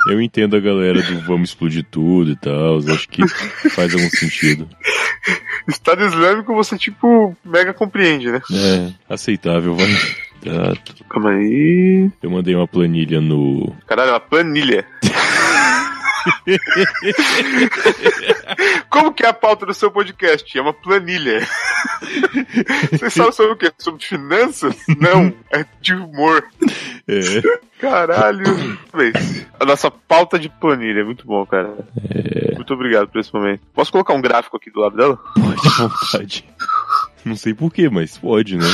Eu 0.08 0.22
entendo 0.22 0.56
a 0.56 0.60
galera 0.60 1.02
do 1.02 1.20
vamos 1.20 1.50
explodir 1.50 1.84
tudo 1.90 2.30
e 2.30 2.36
tal. 2.36 2.78
Acho 2.78 3.08
que 3.08 3.26
faz 3.70 3.94
algum 3.94 4.08
sentido. 4.08 4.68
Estado 5.68 6.04
Islâmico 6.04 6.54
você, 6.54 6.78
tipo, 6.78 7.36
mega 7.44 7.74
compreende, 7.74 8.30
né? 8.30 8.40
É, 8.50 8.92
aceitável, 9.12 9.74
vai. 9.74 9.86
Exato. 10.44 11.04
Calma 11.08 11.30
aí. 11.30 12.10
Eu 12.22 12.30
mandei 12.30 12.54
uma 12.54 12.68
planilha 12.68 13.20
no. 13.20 13.74
Caralho, 13.86 14.12
uma 14.12 14.20
planilha. 14.20 14.84
Como 18.90 19.12
que 19.12 19.24
é 19.24 19.28
a 19.28 19.32
pauta 19.32 19.66
do 19.66 19.74
seu 19.74 19.90
podcast? 19.90 20.56
É 20.56 20.60
uma 20.60 20.72
planilha. 20.72 21.46
Você 22.92 23.10
sabe 23.10 23.34
sobre 23.34 23.52
o 23.52 23.56
quê? 23.56 23.72
Sobre 23.78 24.04
finanças? 24.04 24.76
Não, 24.98 25.32
é 25.50 25.64
de 25.80 25.94
humor. 25.94 26.44
É. 27.06 27.20
Caralho. 27.80 28.44
A 29.58 29.64
nossa 29.64 29.90
pauta 29.90 30.38
de 30.38 30.48
planilha, 30.48 31.00
é 31.00 31.04
muito 31.04 31.26
bom, 31.26 31.44
cara. 31.46 31.74
É. 32.10 32.54
Muito 32.54 32.74
obrigado 32.74 33.08
por 33.08 33.20
esse 33.20 33.32
momento. 33.32 33.62
Posso 33.72 33.92
colocar 33.92 34.14
um 34.14 34.20
gráfico 34.20 34.56
aqui 34.56 34.70
do 34.70 34.80
lado 34.80 34.96
dela? 34.96 35.18
Pode, 35.34 35.68
à 35.68 35.86
vontade. 35.86 36.44
Não 37.24 37.36
sei 37.36 37.54
porquê, 37.54 37.88
mas 37.88 38.18
pode, 38.18 38.56
né? 38.56 38.66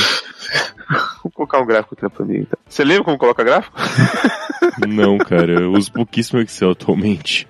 Colocar 1.35 1.59
um 1.59 1.65
gráfico 1.65 1.95
aqui 1.95 2.15
planilha. 2.15 2.43
Então. 2.43 2.57
Você 2.65 2.83
lembra 2.85 3.03
como 3.03 3.17
coloca 3.17 3.43
gráfico? 3.43 3.77
Não, 4.87 5.17
cara, 5.17 5.51
eu 5.51 5.73
uso 5.73 5.91
pouquíssimo 5.91 6.39
Excel 6.39 6.71
atualmente. 6.71 7.45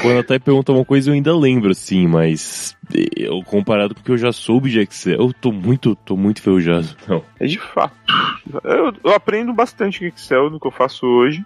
Quando 0.00 0.20
a 0.20 0.24
Thay 0.24 0.38
pergunta 0.38 0.72
uma 0.72 0.84
coisa, 0.84 1.10
eu 1.10 1.14
ainda 1.14 1.36
lembro, 1.36 1.72
assim, 1.72 2.06
mas 2.06 2.74
eu, 3.14 3.42
comparado 3.44 3.94
com 3.94 4.00
o 4.00 4.04
que 4.04 4.10
eu 4.12 4.18
já 4.18 4.32
soube 4.32 4.70
de 4.70 4.80
Excel, 4.80 5.20
eu 5.20 5.32
tô 5.32 5.52
muito, 5.52 5.94
tô 5.94 6.16
muito 6.16 6.38
enferrujado. 6.38 6.88
Não. 7.06 7.22
É 7.38 7.46
de 7.46 7.58
fato. 7.58 7.94
Eu, 8.64 8.92
eu 9.04 9.12
aprendo 9.12 9.52
bastante 9.52 10.06
Excel 10.06 10.48
no 10.48 10.58
que 10.58 10.66
eu 10.66 10.70
faço 10.70 11.04
hoje. 11.04 11.44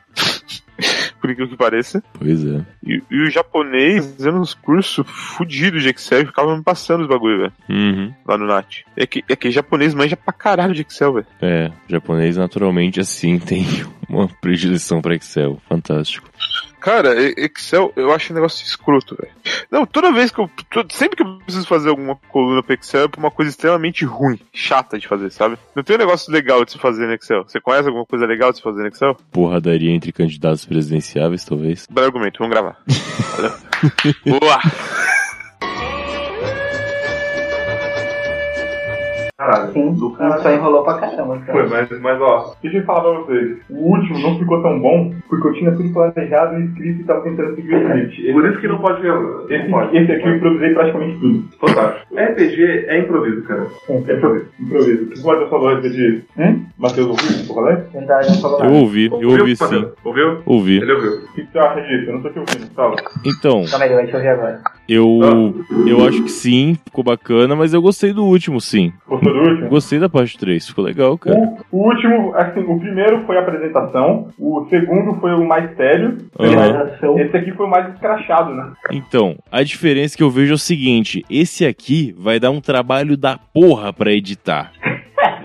Por 1.20 1.30
incrível 1.30 1.50
que 1.50 1.56
pareça. 1.56 2.02
Pois 2.18 2.44
é. 2.44 2.64
E, 2.84 3.02
e 3.10 3.22
o 3.22 3.30
japonês 3.30 4.14
fazendo 4.16 4.40
uns 4.40 4.54
cursos 4.54 5.04
fudidos 5.06 5.82
de 5.82 5.90
Excel 5.90 6.22
e 6.22 6.26
ficava 6.26 6.56
me 6.56 6.62
passando 6.62 7.02
os 7.02 7.08
bagulho, 7.08 7.38
velho. 7.38 7.52
Uhum. 7.68 8.14
Lá 8.26 8.38
no 8.38 8.46
NAT. 8.46 8.84
É 8.96 9.06
que, 9.06 9.24
é 9.28 9.36
que 9.36 9.50
japonês 9.50 9.94
manja 9.94 10.16
pra 10.16 10.32
caralho 10.32 10.74
de 10.74 10.82
Excel, 10.82 11.14
velho. 11.14 11.26
É, 11.40 11.70
japonês 11.88 12.36
naturalmente 12.36 13.00
assim 13.00 13.38
tem 13.40 13.64
uma 14.10 14.28
predileção 14.40 15.00
pra 15.00 15.14
Excel. 15.14 15.60
Fantástico. 15.68 16.28
Cara, 16.80 17.14
Excel 17.38 17.92
eu 17.94 18.10
acho 18.12 18.32
um 18.32 18.36
negócio 18.36 18.64
escroto, 18.64 19.14
velho. 19.14 19.32
Não, 19.70 19.84
toda 19.84 20.10
vez 20.10 20.30
que 20.30 20.40
eu. 20.40 20.50
Sempre 20.90 21.16
que 21.16 21.22
eu 21.22 21.38
preciso 21.40 21.66
fazer 21.66 21.90
alguma 21.90 22.16
coluna 22.16 22.62
pro 22.62 22.74
Excel 22.74 23.04
é 23.04 23.08
pra 23.08 23.20
uma 23.20 23.30
coisa 23.30 23.50
extremamente 23.50 24.04
ruim, 24.04 24.40
chata 24.52 24.98
de 24.98 25.06
fazer, 25.06 25.30
sabe? 25.30 25.58
Não 25.76 25.82
tem 25.82 25.96
um 25.96 25.98
negócio 25.98 26.32
legal 26.32 26.64
de 26.64 26.72
se 26.72 26.78
fazer 26.78 27.06
no 27.06 27.12
Excel. 27.12 27.44
Você 27.44 27.60
conhece 27.60 27.86
alguma 27.86 28.06
coisa 28.06 28.24
legal 28.24 28.50
de 28.50 28.58
se 28.58 28.62
fazer 28.62 28.80
no 28.80 28.88
Excel? 28.88 29.16
Porradaria 29.30 29.90
entre 29.90 30.10
candidatos 30.10 30.64
presidenciáveis, 30.64 31.44
talvez. 31.44 31.86
Bom 31.90 32.02
argumento, 32.02 32.38
vamos 32.38 32.54
gravar. 32.54 32.78
Boa! 34.24 34.60
Caralho. 39.50 39.72
Sim, 39.72 39.92
do 39.94 40.10
cara. 40.12 40.38
Só 40.42 40.52
enrolou 40.52 40.84
pra 40.84 40.94
caramba, 40.94 41.38
cara. 41.38 41.52
Foi, 41.52 41.68
mas, 41.68 42.00
mas 42.00 42.20
ó, 42.20 42.54
deixa 42.62 42.78
eu 42.78 42.84
falar 42.84 43.00
pra 43.00 43.20
vocês. 43.22 43.58
O 43.70 43.90
último 43.90 44.18
não 44.20 44.38
ficou 44.38 44.62
tão 44.62 44.78
bom 44.80 45.12
porque 45.28 45.48
eu 45.48 45.52
tinha 45.54 45.72
tudo 45.72 45.92
planejado 45.92 46.60
e 46.60 46.64
escrito 46.66 47.00
e 47.00 47.04
tava 47.04 47.22
tentando 47.22 47.54
seguir 47.56 47.74
o 47.74 47.82
script. 47.82 48.32
Por 48.32 48.48
isso 48.48 48.60
que 48.60 48.68
não 48.68 48.78
pode 48.78 49.02
ver. 49.02 49.10
Esse, 49.50 49.96
esse 49.96 50.12
aqui 50.12 50.28
eu 50.28 50.36
improvisei 50.36 50.74
praticamente 50.74 51.18
tudo. 51.20 51.44
Fantástico. 51.60 52.14
RPG 52.14 52.62
é 52.86 52.98
improviso, 53.00 53.42
cara. 53.42 53.66
Sim, 53.86 54.04
é 54.08 54.14
improviso. 54.16 54.46
Improviso. 54.60 55.02
O 55.04 55.08
que 55.08 55.18
você 55.20 55.46
falou 55.48 55.68
a 55.68 55.72
respeito 55.74 55.96
disso? 55.96 56.24
Hum? 56.38 56.64
Matheus 56.78 57.08
ouviu 57.08 57.36
o 57.36 57.40
eu 57.50 57.54
falei? 57.54 57.76
Verdade, 57.92 58.28
não 58.28 58.40
falou 58.40 58.58
Eu 58.58 58.64
nada. 58.64 58.76
ouvi, 58.76 59.06
eu 59.06 59.28
ouvi 59.30 59.56
sim. 59.56 59.86
Ouviu? 60.04 60.38
Ouvi. 60.46 60.76
Ele 60.78 60.92
ouviu. 60.92 61.10
O 61.12 61.32
que 61.34 61.46
você 61.52 61.58
acha 61.58 61.80
disso? 61.82 62.10
Eu 62.10 62.14
não 62.14 62.22
tô 62.22 62.30
te 62.30 62.38
ouvindo. 62.38 62.70
Fala. 62.74 62.96
Então, 63.24 63.64
Calma 63.70 63.84
aí, 63.84 63.94
deixa 63.96 64.16
eu 64.16 64.20
ver 64.22 64.28
agora. 64.28 64.60
eu, 64.88 65.20
eu 65.86 66.08
acho 66.08 66.22
que 66.22 66.30
sim, 66.30 66.78
ficou 66.84 67.04
bacana, 67.04 67.54
mas 67.54 67.74
eu 67.74 67.82
gostei 67.82 68.12
do 68.12 68.24
último, 68.24 68.60
sim. 68.60 68.92
Gostou 69.06 69.32
do 69.32 69.39
último? 69.48 69.68
Gostei 69.68 69.98
da 69.98 70.08
parte 70.08 70.38
3, 70.38 70.68
ficou 70.68 70.84
legal, 70.84 71.16
cara. 71.18 71.36
O, 71.38 71.58
o 71.78 71.88
último, 71.88 72.34
assim, 72.34 72.60
o 72.60 72.78
primeiro 72.78 73.24
foi 73.26 73.36
a 73.36 73.40
apresentação, 73.40 74.28
o 74.38 74.66
segundo 74.70 75.14
foi 75.20 75.32
o 75.34 75.46
mais 75.46 75.74
sério. 75.76 76.18
Realização. 76.38 77.18
esse 77.18 77.36
aqui 77.36 77.52
foi 77.52 77.66
o 77.66 77.70
mais 77.70 77.92
escrachado, 77.94 78.54
né? 78.54 78.72
Então, 78.92 79.36
a 79.50 79.62
diferença 79.62 80.16
que 80.16 80.22
eu 80.22 80.30
vejo 80.30 80.52
é 80.52 80.54
o 80.54 80.58
seguinte: 80.58 81.24
esse 81.30 81.66
aqui 81.66 82.14
vai 82.18 82.38
dar 82.40 82.50
um 82.50 82.60
trabalho 82.60 83.16
da 83.16 83.38
porra 83.52 83.92
pra 83.92 84.12
editar. 84.12 84.72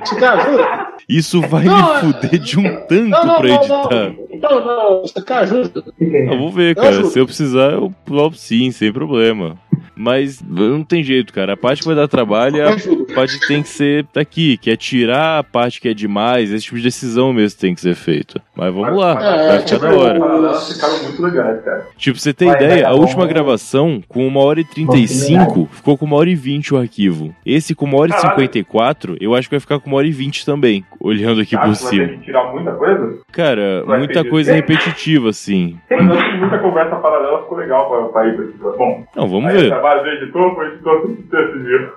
Você 0.03 0.19
tá 0.19 0.37
jura? 0.37 0.85
Isso 1.09 1.41
vai 1.41 1.63
Não, 1.65 1.75
me 1.75 1.91
é- 1.95 1.99
fuder 1.99 2.39
de 2.39 2.59
um 2.59 2.63
tanto 2.87 3.09
Não, 3.09 3.25
não, 3.25 3.35
pra 3.37 3.47
não, 3.47 3.55
editar. 3.55 3.89
não. 3.89 4.15
Então, 4.31 4.65
não, 4.65 5.01
você 5.01 5.23
tá 5.23 5.39
ajuda. 5.39 5.83
Eu 5.99 6.37
vou 6.37 6.51
ver, 6.51 6.75
cara. 6.75 7.03
Se 7.05 7.19
eu 7.19 7.25
precisar, 7.25 7.71
eu 7.71 7.91
topo 8.05 8.35
sim, 8.35 8.69
sem 8.71 8.91
problema. 8.91 9.57
Mas 9.95 10.41
não 10.47 10.83
tem 10.83 11.03
jeito, 11.03 11.31
cara. 11.33 11.53
A 11.53 11.57
parte 11.57 11.81
que 11.81 11.87
vai 11.87 11.95
dar 11.95 12.07
trabalho 12.07 12.57
é 12.61 12.63
a 12.73 13.15
parte 13.15 13.39
que 13.39 13.47
tem 13.47 13.61
que 13.61 13.69
ser 13.69 14.05
daqui, 14.13 14.57
que 14.57 14.69
é 14.69 14.75
tirar 14.75 15.39
a 15.39 15.43
parte 15.43 15.79
que 15.81 15.87
é 15.89 15.93
demais. 15.93 16.51
Esse 16.51 16.65
tipo 16.65 16.77
de 16.77 16.83
decisão 16.83 17.31
mesmo 17.33 17.59
tem 17.59 17.73
que 17.73 17.81
ser 17.81 17.95
feita. 17.95 18.41
Mas 18.55 18.73
vamos 18.73 18.97
lá, 18.97 19.11
É, 19.11 19.47
vai 19.47 19.59
ficar 19.59 19.63
tipo, 19.65 19.79
da 19.81 19.95
hora. 19.95 20.53
Ficaram 20.61 21.03
muito 21.03 21.21
legais, 21.21 21.63
cara. 21.63 21.87
Tipo, 21.97 22.19
você 22.19 22.33
tem 22.33 22.47
Vai, 22.49 22.57
vai 22.57 22.65
ideia, 22.67 22.83
dar 22.83 22.89
a 22.89 22.93
bom, 22.93 23.01
última 23.01 23.23
né? 23.25 23.29
gravação, 23.33 24.01
com 24.07 24.27
uma 24.27 24.41
hora 24.41 24.59
e 24.59 24.65
35, 24.65 25.67
ficou 25.71 25.97
com 25.97 26.05
uma 26.05 26.15
hora 26.17 26.29
e 26.29 26.35
20 26.35 26.73
o 26.73 26.77
arquivo. 26.77 27.33
Esse 27.45 27.73
com 27.75 27.85
uma 27.85 27.97
hora 27.99 28.09
e 28.11 28.13
Caralho. 28.13 28.29
54, 28.31 29.17
eu 29.19 29.33
acho 29.35 29.47
que 29.49 29.55
vai 29.55 29.59
ficar 29.59 29.79
com 29.79 29.87
uma 29.89 29.97
hora 29.97 30.07
e 30.07 30.11
20 30.11 30.45
também, 30.45 30.83
olhando 30.99 31.41
aqui 31.41 31.51
por 31.55 31.61
vai 31.67 31.69
ter 31.69 31.75
cima. 31.75 32.07
que 32.07 32.17
tirar 32.19 32.51
muita 32.53 32.71
coisa, 32.73 33.17
Cara, 33.31 33.83
Vai 33.85 33.97
muita 33.99 34.13
perder. 34.15 34.29
coisa 34.29 34.53
repetitiva, 34.53 35.29
assim. 35.29 35.77
mas 35.89 36.05
eu 36.07 36.13
acho 36.13 36.31
que 36.31 36.37
muita 36.37 36.57
conversa 36.59 36.95
paralela 36.97 37.41
ficou 37.43 37.57
legal 37.57 37.89
pra, 37.89 38.03
pra 38.21 38.27
ir. 38.27 38.53
Bom, 38.77 39.03
Não, 39.15 39.27
vamos 39.27 39.51
ver. 39.53 39.69
Trabalho 39.85 40.03
do 40.03 40.09
editor 40.09 40.55
foi 40.55 40.65
o 40.65 40.73
editor 40.73 41.01
que 41.01 41.23
decidiu. 41.23 41.89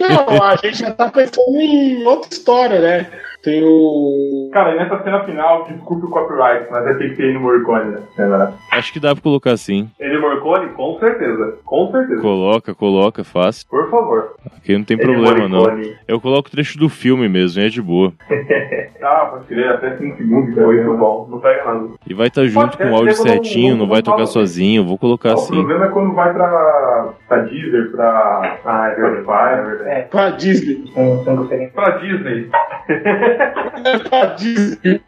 Não, 0.00 0.42
a 0.42 0.56
gente 0.56 0.78
já 0.78 0.90
tá 0.92 1.10
pensando 1.10 1.60
em 1.60 2.06
outra 2.06 2.30
história, 2.32 2.80
né? 2.80 3.10
Tem 3.42 3.62
o. 3.64 4.50
Cara, 4.52 4.74
e 4.74 4.78
nessa 4.78 5.02
cena 5.02 5.24
final, 5.24 5.64
desculpe 5.64 6.06
o 6.06 6.10
copyright, 6.10 6.66
mas 6.70 6.84
vai 6.84 6.94
ter 6.96 7.10
que 7.10 7.16
ter 7.16 7.30
Ennio 7.30 7.40
Morricone, 7.40 7.92
né? 7.92 8.02
Cena. 8.14 8.54
Acho 8.70 8.92
que 8.92 9.00
dá 9.00 9.14
pra 9.14 9.22
colocar 9.22 9.52
assim. 9.52 9.88
Ele 9.98 10.18
Morcone, 10.18 10.68
com 10.70 10.98
certeza. 10.98 11.58
Com 11.64 11.90
certeza. 11.90 12.20
Coloca, 12.20 12.74
coloca, 12.74 13.24
fácil. 13.24 13.66
Por 13.68 13.90
favor. 13.90 14.29
Aqui 14.56 14.76
não 14.76 14.84
tem 14.84 14.96
Ennio 14.96 15.22
problema, 15.22 15.48
não. 15.48 15.64
Eu 16.06 16.20
coloco 16.20 16.48
o 16.48 16.50
trecho 16.50 16.78
do 16.78 16.88
filme 16.88 17.28
mesmo, 17.28 17.62
é 17.62 17.68
de 17.68 17.80
boa. 17.82 18.12
Ah, 19.02 19.28
pode 19.30 19.46
crer, 19.46 19.66
até 19.70 19.96
5 19.96 20.14
segundos. 20.18 20.54
né? 20.54 20.62
Muito 20.62 20.94
bom. 20.98 21.26
Não 21.30 21.40
pega 21.40 21.64
nada. 21.64 21.88
E 22.06 22.12
vai 22.12 22.26
estar 22.28 22.44
junto 22.46 22.76
com 22.76 22.84
o 22.90 22.94
áudio 22.94 23.14
certinho, 23.14 23.74
não 23.74 23.88
vai 23.88 24.02
tocar 24.02 24.26
sozinho. 24.26 24.84
Vou 24.84 24.98
colocar 24.98 25.30
O 25.30 25.32
assim. 25.38 25.54
problema 25.54 25.86
é 25.86 25.88
quando 25.88 26.12
vai 26.14 26.34
pra, 26.34 27.08
pra 27.30 27.38
Deezer, 27.42 27.90
pra 27.92 28.58
Ah, 28.64 28.88
é. 28.90 28.94
Spotify, 28.96 29.84
é. 29.88 29.98
É, 29.98 30.02
Pra 30.02 30.30
Disney. 30.30 30.84
sem 30.92 31.36
diferença. 31.42 31.72
Pra 31.74 31.90
Disney, 31.98 32.50
Pra 34.10 34.26
Disney. 34.34 35.00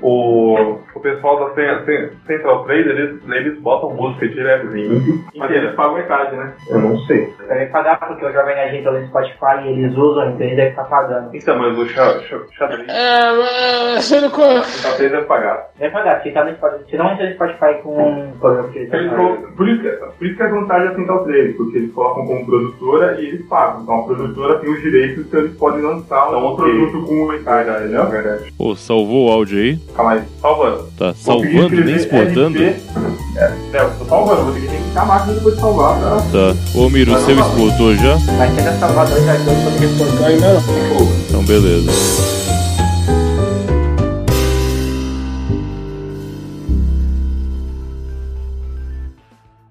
o, 0.00 0.78
o 0.94 1.00
pessoal 1.00 1.48
da 1.48 1.54
Cen- 1.54 1.84
Cen- 1.84 2.10
Central 2.26 2.64
3, 2.64 2.86
eles, 2.86 3.28
eles 3.28 3.60
botam 3.60 3.90
música 3.94 4.26
diretozinho. 4.28 5.24
Mas 5.36 5.50
eles 5.50 5.74
pagam 5.74 5.94
metade, 5.94 6.34
né? 6.36 6.52
Eu 6.70 6.80
não 6.80 6.96
sei. 7.00 7.32
Deve 7.48 7.66
pagar 7.66 7.98
porque 8.00 8.24
o 8.24 8.32
Jovem 8.32 8.54
Nerd 8.56 8.76
entra 8.78 8.92
no 8.92 9.06
Spotify 9.06 9.62
e 9.64 9.68
eles 9.68 9.96
usam, 9.96 10.30
então 10.30 10.46
ele 10.46 10.56
deve 10.56 10.70
estar 10.70 10.84
pagando. 10.84 11.30
Então, 11.34 11.58
mas 11.58 11.78
o 11.78 11.86
xa- 11.86 12.18
xa- 12.20 12.40
xadrez, 12.52 12.88
É, 12.88 13.32
mas 13.36 14.04
você 14.04 14.20
não. 14.20 14.30
Central 14.30 14.96
3 14.96 15.10
deve 15.12 15.24
pagar. 15.26 15.66
Deve 15.78 15.92
pagar, 15.92 16.22
se 16.22 16.30
tá 16.32 16.44
no 16.44 16.54
Spotify. 16.54 16.90
Se 16.90 16.96
não 16.96 17.12
entra 17.12 17.26
no 17.28 17.34
Spotify 17.34 17.82
com 17.82 18.22
o 18.30 18.38
programa 18.38 18.68
que 18.70 18.78
ele 18.78 18.86
tá 18.88 18.96
Eles 18.96 19.10
fazendo. 19.10 19.26
colocam- 19.28 19.52
por, 19.56 19.68
isso 19.68 19.82
que, 19.82 19.88
por 19.90 20.26
isso 20.26 20.36
que 20.36 20.42
a 20.42 20.48
vantagem 20.48 20.93
é 20.94 20.98
Central 20.98 21.24
3, 21.24 21.56
porque 21.56 21.76
eles 21.78 21.92
colocam 21.92 22.26
como 22.26 22.44
produtora 22.46 23.20
e 23.20 23.26
eles 23.26 23.46
pagam. 23.46 23.82
Então 23.82 24.00
a 24.00 24.02
produtora 24.02 24.58
tem 24.58 24.70
os 24.72 24.80
direitos, 24.82 25.24
então 25.26 25.40
eles 25.40 25.56
podem 25.56 25.82
lançar 25.82 26.26
um 26.26 26.28
Então, 26.30 26.44
ok. 26.46 26.64
produto 26.64 27.06
com 27.06 27.26
metade, 27.28 27.70
entendeu? 27.70 28.06
Verdade. 28.08 28.52
Pô, 28.56 28.74
salvou 28.76 29.28
o 29.28 29.30
áudio 29.32 29.58
aí? 29.58 29.78
Calma 29.94 30.12
aí. 30.12 30.22
Salvando. 30.40 30.88
Tá 30.98 31.14
salvando, 31.14 31.84
nem 31.84 31.96
exportando? 31.96 32.58
LP 32.58 32.80
É, 33.36 33.52
eu 33.80 33.90
tô 33.98 34.04
salvando, 34.04 34.42
vou 34.44 34.52
ter 34.54 34.60
que 34.60 34.66
linkar 34.68 35.02
a 35.02 35.06
máquina 35.06 35.34
depois 35.34 35.54
de 35.54 35.60
salvar 35.60 35.98
pra. 35.98 36.10
Tá. 36.16 36.78
Ô, 36.78 36.88
Miro, 36.88 37.12
o 37.12 37.18
seu 37.20 37.38
exportou 37.38 37.94
já? 37.96 38.16
Mas 38.38 38.58
ainda 38.58 38.72
salvar 38.78 39.06
dois 39.06 39.28
arquivos 39.28 39.98
sobre 39.98 40.20
Não, 40.20 40.26
ainda. 40.26 40.62
Então, 41.28 41.44
beleza. 41.44 42.33